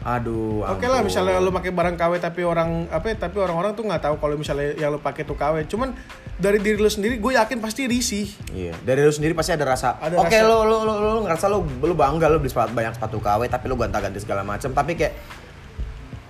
Aduh. 0.00 0.64
Oke 0.64 0.88
lah 0.88 1.04
ampun. 1.04 1.12
misalnya 1.12 1.36
lo 1.38 1.52
pakai 1.52 1.70
barang 1.70 1.96
KW 1.96 2.12
tapi 2.16 2.40
orang 2.40 2.88
apa 2.88 3.12
ya, 3.12 3.16
tapi 3.20 3.36
orang-orang 3.36 3.76
tuh 3.76 3.84
nggak 3.84 4.00
tahu 4.00 4.14
kalau 4.16 4.34
misalnya 4.34 4.72
yang 4.74 4.96
lo 4.96 4.98
pakai 4.98 5.28
tuh 5.28 5.36
KW. 5.36 5.68
Cuman 5.68 5.92
dari 6.40 6.56
diri 6.56 6.80
lo 6.80 6.88
sendiri 6.88 7.20
gue 7.20 7.32
yakin 7.36 7.60
pasti 7.60 7.84
risih. 7.84 8.24
Iya, 8.48 8.72
dari 8.80 9.04
lu 9.04 9.12
sendiri 9.12 9.36
pasti 9.36 9.52
ada 9.52 9.68
rasa. 9.68 10.00
Ada 10.00 10.16
Oke, 10.16 10.32
rasa- 10.32 10.48
lu, 10.48 10.56
lu 10.64 10.76
lu 10.88 10.94
lu 10.96 11.20
ngerasa 11.20 11.44
lu 11.52 11.58
lu 11.84 11.92
bangga 11.92 12.32
lu 12.32 12.40
beli 12.40 12.48
sepatu 12.48 12.72
banyak 12.72 12.96
sepatu 12.96 13.20
KW 13.20 13.44
tapi 13.44 13.64
lu 13.68 13.76
gonta-ganti 13.76 14.24
segala 14.24 14.40
macam, 14.40 14.72
tapi 14.72 14.96
kayak 14.96 15.12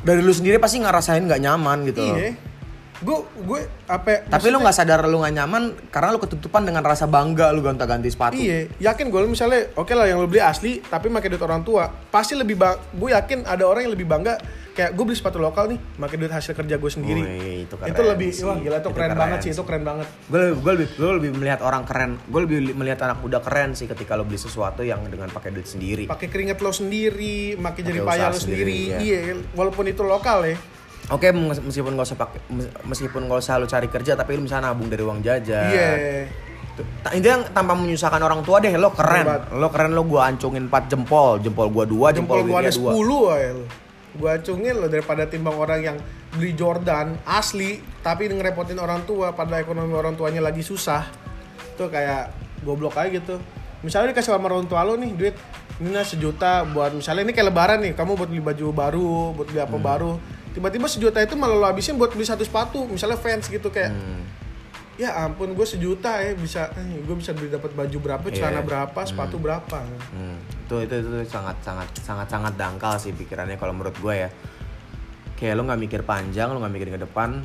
dari 0.03 0.19
lu 0.19 0.35
sendiri 0.35 0.59
pasti 0.59 0.83
ngerasain 0.83 1.23
nggak 1.23 1.39
nyaman 1.39 1.87
gitu. 1.87 2.03
Iya. 2.03 2.35
Gue 3.01 3.17
gue 3.25 3.61
apa? 3.87 4.29
Tapi 4.29 4.47
lu 4.49 4.61
nggak 4.61 4.77
sadar 4.77 5.01
lu 5.03 5.19
nggak 5.19 5.35
nyaman 5.35 5.63
karena 5.89 6.13
lu 6.13 6.21
ketutupan 6.21 6.63
dengan 6.63 6.85
rasa 6.85 7.09
bangga 7.09 7.49
lu 7.49 7.65
gonta-ganti 7.65 8.07
sepatu. 8.07 8.37
Iya, 8.37 8.69
yakin 8.79 9.09
gue 9.09 9.21
misalnya 9.25 9.73
oke 9.73 9.89
lah 9.91 10.05
yang 10.05 10.21
lo 10.21 10.29
beli 10.29 10.45
asli 10.45 10.85
tapi 10.85 11.09
pakai 11.09 11.33
duit 11.33 11.41
orang 11.41 11.65
tua 11.65 11.89
pasti 12.09 12.37
lebih 12.37 12.55
bang. 12.55 12.77
Gue 12.93 13.11
yakin 13.11 13.49
ada 13.49 13.65
orang 13.65 13.89
yang 13.89 13.95
lebih 13.97 14.05
bangga 14.05 14.37
kayak 14.71 14.93
gue 14.93 15.03
beli 15.03 15.17
sepatu 15.17 15.41
lokal 15.41 15.67
nih 15.67 15.81
pakai 15.97 16.17
duit 16.17 16.29
hasil 16.29 16.53
kerja 16.53 16.77
gue 16.77 16.91
sendiri. 16.91 17.23
Wih, 17.23 17.65
itu 17.65 17.75
keren 17.75 17.89
itu 17.89 18.03
lebih 18.05 18.31
sih. 18.31 18.45
wah 18.45 18.57
gila 18.57 18.77
itu 18.77 18.81
Itu 18.83 18.89
keren, 18.91 19.09
keren 19.09 19.17
banget 19.19 19.39
sih 19.41 19.51
itu 19.51 19.63
keren 19.65 19.83
banget. 19.83 20.07
Gue 20.29 20.43
gue 20.55 20.73
lebih 20.77 20.89
gue 20.93 21.13
lebih 21.17 21.31
melihat 21.35 21.61
orang 21.63 21.83
keren. 21.83 22.11
Gue 22.23 22.41
lebih 22.45 22.59
li- 22.63 22.77
melihat 22.77 23.01
anak 23.03 23.19
muda 23.19 23.41
keren 23.41 23.73
sih 23.73 23.89
ketika 23.89 24.13
lu 24.13 24.23
beli 24.23 24.37
sesuatu 24.37 24.85
yang 24.85 25.01
dengan 25.09 25.33
pakai 25.33 25.51
duit 25.51 25.65
sendiri. 25.65 26.05
Pakai 26.05 26.29
keringet 26.29 26.61
lo 26.61 26.69
sendiri, 26.69 27.57
pakai 27.57 27.81
jerih 27.81 28.05
payah 28.05 28.29
lo 28.29 28.37
sendiri. 28.37 28.93
sendiri, 28.93 29.01
Iya, 29.01 29.21
walaupun 29.53 29.89
itu 29.89 30.05
lokal 30.05 30.45
ya. 30.45 30.57
Oke, 31.11 31.35
mes- 31.35 31.59
meskipun 31.59 31.99
gak 31.99 32.07
usah 32.07 32.19
pakai 32.19 32.39
mes- 32.49 32.71
meskipun 32.87 33.27
gak 33.27 33.41
usah 33.43 33.59
lu 33.59 33.67
cari 33.67 33.91
kerja 33.91 34.15
tapi 34.15 34.39
lu 34.39 34.47
misalnya 34.47 34.71
nabung 34.71 34.87
dari 34.87 35.03
uang 35.03 35.21
jajan. 35.21 35.71
Iya. 35.71 35.91
Ta- 37.03 37.13
Intinya 37.13 37.45
tanpa 37.51 37.75
menyusahkan 37.75 38.23
orang 38.23 38.41
tua 38.41 38.63
deh, 38.63 38.71
lo 38.79 38.95
keren. 38.95 39.27
Hebat. 39.27 39.43
Lo 39.53 39.69
keren 39.75 39.91
lo 39.91 40.07
gua 40.07 40.31
ancungin 40.31 40.71
4 40.71 40.87
jempol, 40.87 41.43
jempol 41.43 41.67
gua 41.69 41.85
2, 41.85 42.15
jempol, 42.15 42.41
Jempol 42.41 42.49
gua 42.49 42.59
ada 42.63 42.71
Wirya 42.71 42.95
2. 42.95 42.95
10 42.95 43.35
aja 43.37 43.51
lo. 43.53 43.65
Gua 44.11 44.31
acungin 44.39 44.75
lo 44.79 44.87
daripada 44.87 45.23
timbang 45.27 45.55
orang 45.55 45.81
yang 45.83 45.97
beli 46.31 46.55
Jordan 46.55 47.19
asli 47.27 47.83
tapi 48.01 48.31
ngerepotin 48.31 48.79
orang 48.79 49.03
tua 49.03 49.35
pada 49.35 49.59
ekonomi 49.59 49.91
orang 49.91 50.15
tuanya 50.15 50.39
lagi 50.41 50.63
susah. 50.63 51.11
Tuh 51.75 51.91
kayak 51.91 52.31
goblok 52.63 52.95
aja 52.95 53.11
gitu. 53.11 53.35
Misalnya 53.83 54.15
dikasih 54.15 54.31
sama 54.31 54.47
orang 54.47 54.71
tua 54.71 54.87
lo 54.87 54.95
nih 54.95 55.11
duit 55.11 55.35
ini 55.81 55.97
sejuta 56.05 56.63
buat 56.69 56.93
misalnya 56.93 57.25
ini 57.25 57.33
kayak 57.33 57.49
lebaran 57.49 57.79
nih 57.81 57.93
kamu 57.97 58.13
buat 58.13 58.29
beli 58.29 58.45
baju 58.45 58.67
baru 58.69 59.11
buat 59.33 59.47
beli 59.49 59.61
apa 59.65 59.77
baru 59.81 60.13
tiba-tiba 60.61 60.85
sejuta 60.87 61.19
itu 61.19 61.33
malah 61.35 61.57
lo 61.57 61.65
habisin 61.65 61.97
buat 61.97 62.13
beli 62.13 62.23
satu 62.23 62.45
sepatu 62.45 62.85
misalnya 62.85 63.17
fans 63.17 63.49
gitu 63.49 63.67
kayak 63.67 63.89
Hmm. 63.91 64.21
ya 64.95 65.17
ampun 65.19 65.51
gue 65.51 65.65
sejuta 65.65 66.21
ya 66.21 66.37
bisa 66.37 66.69
eh, 66.71 67.01
gue 67.01 67.17
bisa 67.17 67.33
beli 67.33 67.49
dapat 67.49 67.73
baju 67.73 67.97
berapa 67.99 68.27
celana 68.29 68.61
Iya. 68.61 68.63
berapa 68.63 69.01
sepatu 69.03 69.41
berapa 69.41 69.81
Hmm, 70.13 70.37
itu, 70.61 70.75
itu 70.85 70.95
itu 71.01 71.25
sangat 71.27 71.57
sangat 71.59 71.89
sangat 71.97 72.29
sangat 72.29 72.53
dangkal 72.55 72.95
sih 72.95 73.09
pikirannya 73.11 73.57
kalau 73.57 73.73
menurut 73.73 73.97
gue 73.97 74.15
ya. 74.19 74.31
Kayak 75.35 75.57
lo 75.57 75.65
nggak 75.65 75.81
mikir 75.81 76.01
panjang, 76.03 76.47
lo 76.47 76.61
nggak 76.61 76.69
mikir 76.71 76.89
ke 76.91 77.01
depan. 77.01 77.41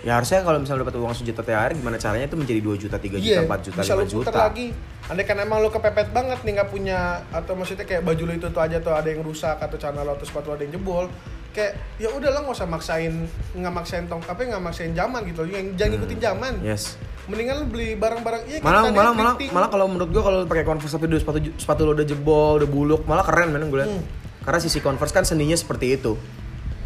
Ya 0.00 0.16
harusnya 0.16 0.40
kalau 0.40 0.56
misalnya 0.56 0.80
lo 0.80 0.84
dapat 0.86 0.96
uang 0.96 1.12
sejuta 1.12 1.42
THR 1.42 1.76
gimana 1.76 2.00
caranya 2.00 2.24
itu 2.24 2.38
menjadi 2.38 2.60
2 2.62 2.80
juta, 2.80 2.96
3 2.96 3.20
juta, 3.20 3.40
4 3.44 3.60
juta, 3.60 3.78
bisa 3.78 3.92
5 3.92 3.98
lu 3.98 4.04
juta. 4.08 4.30
lagi. 4.32 4.72
Andai 5.04 5.24
kan 5.24 5.36
emang 5.36 5.60
lu 5.60 5.68
kepepet 5.68 6.08
banget 6.08 6.40
nih 6.40 6.56
nggak 6.56 6.70
punya 6.70 6.98
atau 7.28 7.52
maksudnya 7.52 7.84
kayak 7.84 8.00
baju 8.00 8.22
lu 8.22 8.32
itu 8.34 8.48
tuh 8.48 8.62
aja 8.62 8.80
tuh 8.80 8.94
ada 8.94 9.04
yang 9.04 9.20
rusak 9.20 9.60
atau 9.60 9.76
celana 9.76 10.00
lo 10.02 10.16
atau 10.16 10.24
sepatu 10.24 10.48
ada 10.48 10.62
yang 10.62 10.72
jebol. 10.72 11.12
Kayak 11.48 11.72
ya 11.96 12.08
udah 12.08 12.30
lah 12.30 12.40
nggak 12.42 12.54
usah 12.54 12.68
maksain 12.68 13.14
nggak 13.52 13.72
maksain 13.72 14.04
tong 14.06 14.20
apa 14.22 14.38
nggak 14.38 14.60
maksain 14.60 14.92
zaman 14.92 15.20
gitu. 15.24 15.42
Yang 15.44 15.74
jangan 15.74 15.90
ngikutin 15.94 16.18
zaman. 16.18 16.52
Yes. 16.60 16.94
Mendingan 17.24 17.60
lu 17.60 17.66
beli 17.68 17.92
barang-barang 17.94 18.42
iya 18.46 18.58
Hmm. 18.58 18.66
Malah 18.66 18.82
malah 18.88 19.12
malah 19.12 19.34
malah 19.50 19.68
kalau 19.68 19.86
menurut 19.86 20.08
gue 20.08 20.22
kalau 20.22 20.38
pakai 20.44 20.64
Converse 20.64 20.92
tapi 20.92 21.04
udah 21.06 21.20
sepatu 21.20 21.38
sepatu 21.54 21.80
lo 21.82 21.92
udah 21.92 22.04
jebol, 22.04 22.56
udah 22.56 22.66
buluk, 22.66 23.02
malah 23.04 23.20
keren 23.22 23.48
men 23.50 23.64
gue 23.66 23.78
liat. 23.78 23.90
Hmm. 23.90 24.02
Karena 24.40 24.58
sisi 24.58 24.78
Converse 24.78 25.12
kan 25.12 25.24
seninya 25.24 25.52
seperti 25.52 25.92
itu. 25.94 26.16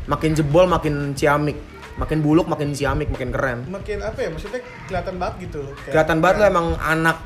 Makin 0.05 0.35
jebol 0.35 0.67
makin 0.67 1.15
ciamik, 1.15 1.55
makin 1.95 2.19
buluk 2.19 2.47
makin 2.47 2.75
ciamik, 2.75 3.07
makin 3.07 3.31
keren. 3.31 3.59
makin 3.69 4.03
apa 4.03 4.19
ya 4.19 4.29
maksudnya 4.29 4.59
kelihatan 4.85 5.15
banget 5.17 5.35
gitu. 5.45 5.63
Kayak- 5.63 5.87
Kelihatan 5.95 6.19
banget 6.19 6.37
lo 6.37 6.45
emang 6.49 6.67
anak 6.77 7.19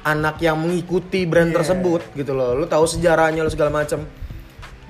anak 0.00 0.36
yang 0.38 0.56
mengikuti 0.56 1.26
brand 1.26 1.50
Iya. 1.50 1.56
tersebut 1.58 2.00
gitu 2.14 2.32
loh. 2.32 2.54
Lo 2.54 2.64
tahu 2.64 2.86
sejarahnya 2.86 3.42
lo 3.42 3.50
segala 3.50 3.74
macam. 3.74 4.06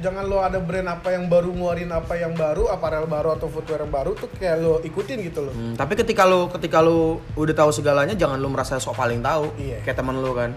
Jangan 0.01 0.25
lo 0.25 0.41
ada 0.41 0.59
brand 0.59 0.89
apa 0.91 1.13
yang 1.13 1.29
baru 1.29 1.53
ngeluarin 1.53 1.93
apa 1.93 2.17
yang 2.17 2.33
baru, 2.33 2.69
aparel 2.69 3.05
baru 3.05 3.37
atau 3.37 3.47
footwear 3.47 3.85
yang 3.85 3.93
baru 3.93 4.17
tuh 4.17 4.33
kayak 4.33 4.57
lo 4.59 4.81
ikutin 4.81 5.21
gitu 5.23 5.45
loh. 5.45 5.53
Hmm, 5.53 5.77
tapi 5.77 5.93
ketika 5.95 6.25
lo 6.25 6.49
ketika 6.49 6.81
lo 6.81 7.21
udah 7.35 7.55
tahu 7.55 7.71
segalanya 7.71 8.13
jangan 8.13 8.37
lo 8.37 8.49
merasa 8.49 8.77
sok 8.77 8.97
paling 8.97 9.21
tahu. 9.21 9.53
Iya. 9.57 9.85
Kayak 9.85 9.97
teman 9.97 10.17
lo 10.17 10.33
kan. 10.33 10.53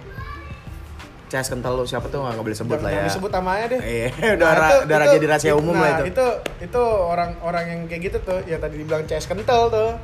CS 1.27 1.49
kental 1.49 1.73
lo 1.73 1.83
siapa 1.83 2.05
tuh 2.07 2.21
nggak 2.21 2.37
boleh 2.37 2.53
sebut 2.53 2.77
Jangan 2.77 2.85
lah 2.87 3.01
ya. 3.01 3.05
disebut 3.09 3.31
namanya 3.33 3.65
deh. 3.67 3.79
Iya, 3.81 4.07
udah 4.37 4.49
ra- 4.53 4.81
udah 4.85 4.97
ra- 4.97 5.11
jadi 5.11 5.25
rahasia 5.27 5.53
umum 5.53 5.73
lah 5.73 5.89
itu. 5.89 6.03
nah, 6.05 6.11
itu. 6.13 6.27
Itu 6.61 6.81
orang-orang 6.85 7.63
yang 7.67 7.79
kayak 7.89 8.01
gitu 8.05 8.17
tuh, 8.21 8.39
yang 8.45 8.61
tadi 8.61 8.75
dibilang 8.77 9.03
CS 9.03 9.25
kental 9.25 9.67
tuh. 9.67 9.97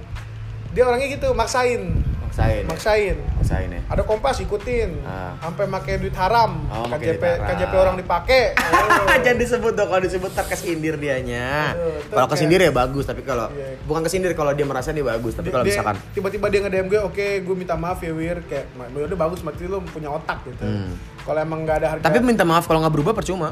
Dia 0.73 0.83
orangnya 0.83 1.05
gitu, 1.07 1.29
maksain. 1.31 2.01
Maksain. 2.39 2.55
ya? 2.55 2.65
Maksain. 2.65 3.15
Maksain 3.35 3.69
ya. 3.69 3.81
Ada 3.85 4.01
kompas 4.01 4.39
ikutin. 4.39 5.03
Ah. 5.03 5.35
Sampai 5.39 5.67
pakai 5.67 5.93
duit 5.97 6.13
haram. 6.13 6.63
Oh, 6.65 6.87
KJP 6.87 7.03
duit 7.17 7.21
haram. 7.21 7.47
KJP 7.49 7.73
orang 7.75 7.95
dipakai. 7.95 8.43
Oh. 8.79 9.17
Jangan 9.19 9.37
disebut 9.37 9.73
dong 9.73 9.89
kalau 9.89 10.01
disebut 10.01 10.29
ntar 10.29 10.45
kesindir 10.45 10.95
dianya. 10.95 11.73
Kalau 11.73 12.23
kayak- 12.23 12.29
kesindir 12.31 12.59
ya 12.61 12.71
bagus, 12.71 13.03
tapi 13.03 13.21
kalau 13.21 13.49
Iya. 13.49 13.75
bukan 13.83 14.01
kesindir 14.01 14.31
kalau 14.31 14.51
dia 14.51 14.63
merasa 14.63 14.89
dia 14.89 15.03
bagus, 15.03 15.33
tapi 15.33 15.49
kalau 15.49 15.65
misalkan 15.65 15.97
tiba-tiba 16.11 16.45
dia 16.47 16.59
nge-DM 16.61 16.87
gue, 16.87 16.99
oke 17.01 17.27
gue 17.41 17.55
minta 17.57 17.75
maaf 17.75 17.99
ya 17.99 18.11
Wir, 18.11 18.39
kayak 18.43 18.69
"Ma- 18.71 18.87
udah 18.87 19.17
bagus 19.19 19.41
berarti 19.41 19.65
lu 19.65 19.81
punya 19.83 20.07
otak 20.09 20.45
gitu. 20.45 20.61
Hmm. 20.61 20.93
Kalau 21.19 21.39
emang 21.39 21.59
nggak 21.61 21.77
ada 21.77 21.87
harga, 21.91 22.03
tapi 22.03 22.17
minta 22.21 22.43
maaf 22.43 22.63
kalau 22.63 22.79
nggak 22.79 22.93
berubah 22.93 23.13
percuma. 23.13 23.51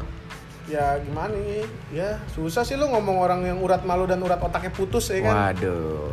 ya 0.66 0.96
gimana 0.98 1.32
nih? 1.34 1.64
Ya 1.90 2.20
susah 2.28 2.60
sih 2.60 2.76
lu 2.76 2.84
ngomong 2.86 3.16
orang 3.18 3.40
yang 3.42 3.58
urat 3.58 3.82
malu 3.82 4.04
dan 4.04 4.20
urat 4.20 4.36
otaknya 4.38 4.68
putus 4.68 5.08
ya 5.08 5.20
kan. 5.22 5.34
Waduh. 5.50 6.12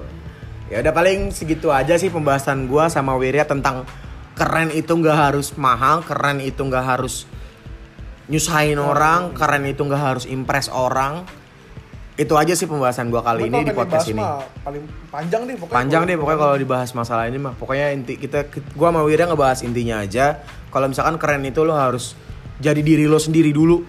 Ya 0.65 0.81
udah 0.81 0.93
paling 0.93 1.29
segitu 1.29 1.69
aja 1.69 1.93
sih 1.93 2.09
pembahasan 2.09 2.65
gua 2.65 2.89
sama 2.89 3.13
Wirya 3.13 3.45
tentang 3.45 3.85
keren 4.33 4.73
itu 4.73 4.89
nggak 4.89 5.17
harus 5.29 5.53
mahal, 5.55 6.01
keren 6.01 6.41
itu 6.41 6.57
nggak 6.57 6.81
harus 6.81 7.29
nyusahin 8.25 8.81
orang, 8.81 9.37
keren 9.37 9.69
itu 9.69 9.85
nggak 9.85 10.01
harus 10.01 10.25
impress 10.25 10.73
orang. 10.73 11.21
Itu 12.15 12.33
aja 12.39 12.55
sih 12.57 12.65
pembahasan 12.65 13.11
gua 13.13 13.21
kali 13.21 13.51
ini 13.51 13.61
di 13.61 13.75
podcast 13.75 14.09
ini. 14.09 14.23
mah 14.23 14.41
paling 14.65 14.83
panjang 15.11 15.41
deh 15.45 15.55
pokoknya. 15.59 15.77
Panjang 15.77 16.01
Kalau- 16.01 16.09
deh 16.09 16.17
pokoknya 16.17 16.39
kalau 16.41 16.55
dibahas 16.57 16.89
masalah 16.95 17.23
ini 17.29 17.37
mah. 17.37 17.53
Pokoknya 17.53 17.91
inti 17.93 18.15
kita 18.17 18.49
gua 18.73 18.89
sama 18.89 19.05
Wirya 19.05 19.29
ngebahas 19.29 19.59
intinya 19.61 20.01
aja. 20.01 20.41
Kalau 20.73 20.87
misalkan 20.89 21.15
keren 21.21 21.45
itu 21.45 21.61
lo 21.61 21.75
harus 21.77 22.17
jadi 22.57 22.81
diri 22.81 23.05
lo 23.05 23.21
sendiri 23.21 23.53
dulu. 23.53 23.85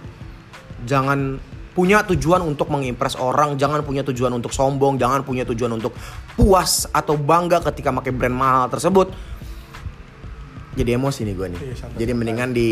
Jangan 0.85 1.41
punya 1.77 2.01
tujuan 2.09 2.41
untuk 2.41 2.73
mengimpress 2.73 3.21
orang, 3.21 3.61
jangan 3.61 3.85
punya 3.85 4.01
tujuan 4.01 4.33
untuk 4.33 4.49
sombong, 4.57 4.97
jangan 4.97 5.21
punya 5.21 5.45
tujuan 5.45 5.77
untuk 5.77 5.93
puas 6.33 6.89
atau 6.89 7.21
bangga 7.21 7.61
ketika 7.69 7.93
pakai 7.93 8.17
brand 8.17 8.33
mahal 8.33 8.73
tersebut. 8.73 9.13
Jadi 10.77 10.93
emosi 10.93 11.25
nih 11.25 11.35
gue 11.37 11.47
nih. 11.53 11.61
Iya, 11.61 11.75
santai, 11.77 11.97
Jadi 12.05 12.13
mendingan 12.13 12.53
di 12.53 12.71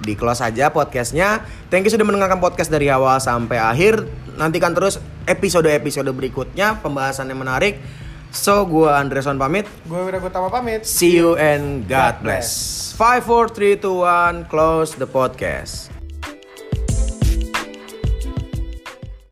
di 0.00 0.12
close 0.16 0.40
aja 0.40 0.72
podcastnya. 0.72 1.44
Thank 1.68 1.88
you 1.88 1.92
sudah 1.92 2.04
mendengarkan 2.04 2.40
podcast 2.40 2.72
dari 2.72 2.88
awal 2.88 3.20
sampai 3.20 3.60
akhir. 3.60 4.04
Nantikan 4.40 4.72
terus 4.72 4.96
episode-episode 5.28 6.08
berikutnya 6.12 6.80
pembahasan 6.80 7.28
yang 7.28 7.44
menarik. 7.44 7.76
So, 8.32 8.64
gua 8.64 8.96
Andreson 8.96 9.36
pamit. 9.36 9.68
Gue 9.84 10.00
Wira 10.08 10.16
Gutama 10.16 10.48
pamit. 10.48 10.88
See 10.88 11.20
you 11.20 11.36
and 11.36 11.84
God 11.84 12.24
bless. 12.24 12.48
5 12.96 13.28
4 13.28 13.52
3 13.52 13.84
2 13.84 14.48
1 14.48 14.48
close 14.48 14.96
the 14.96 15.04
podcast. 15.04 15.91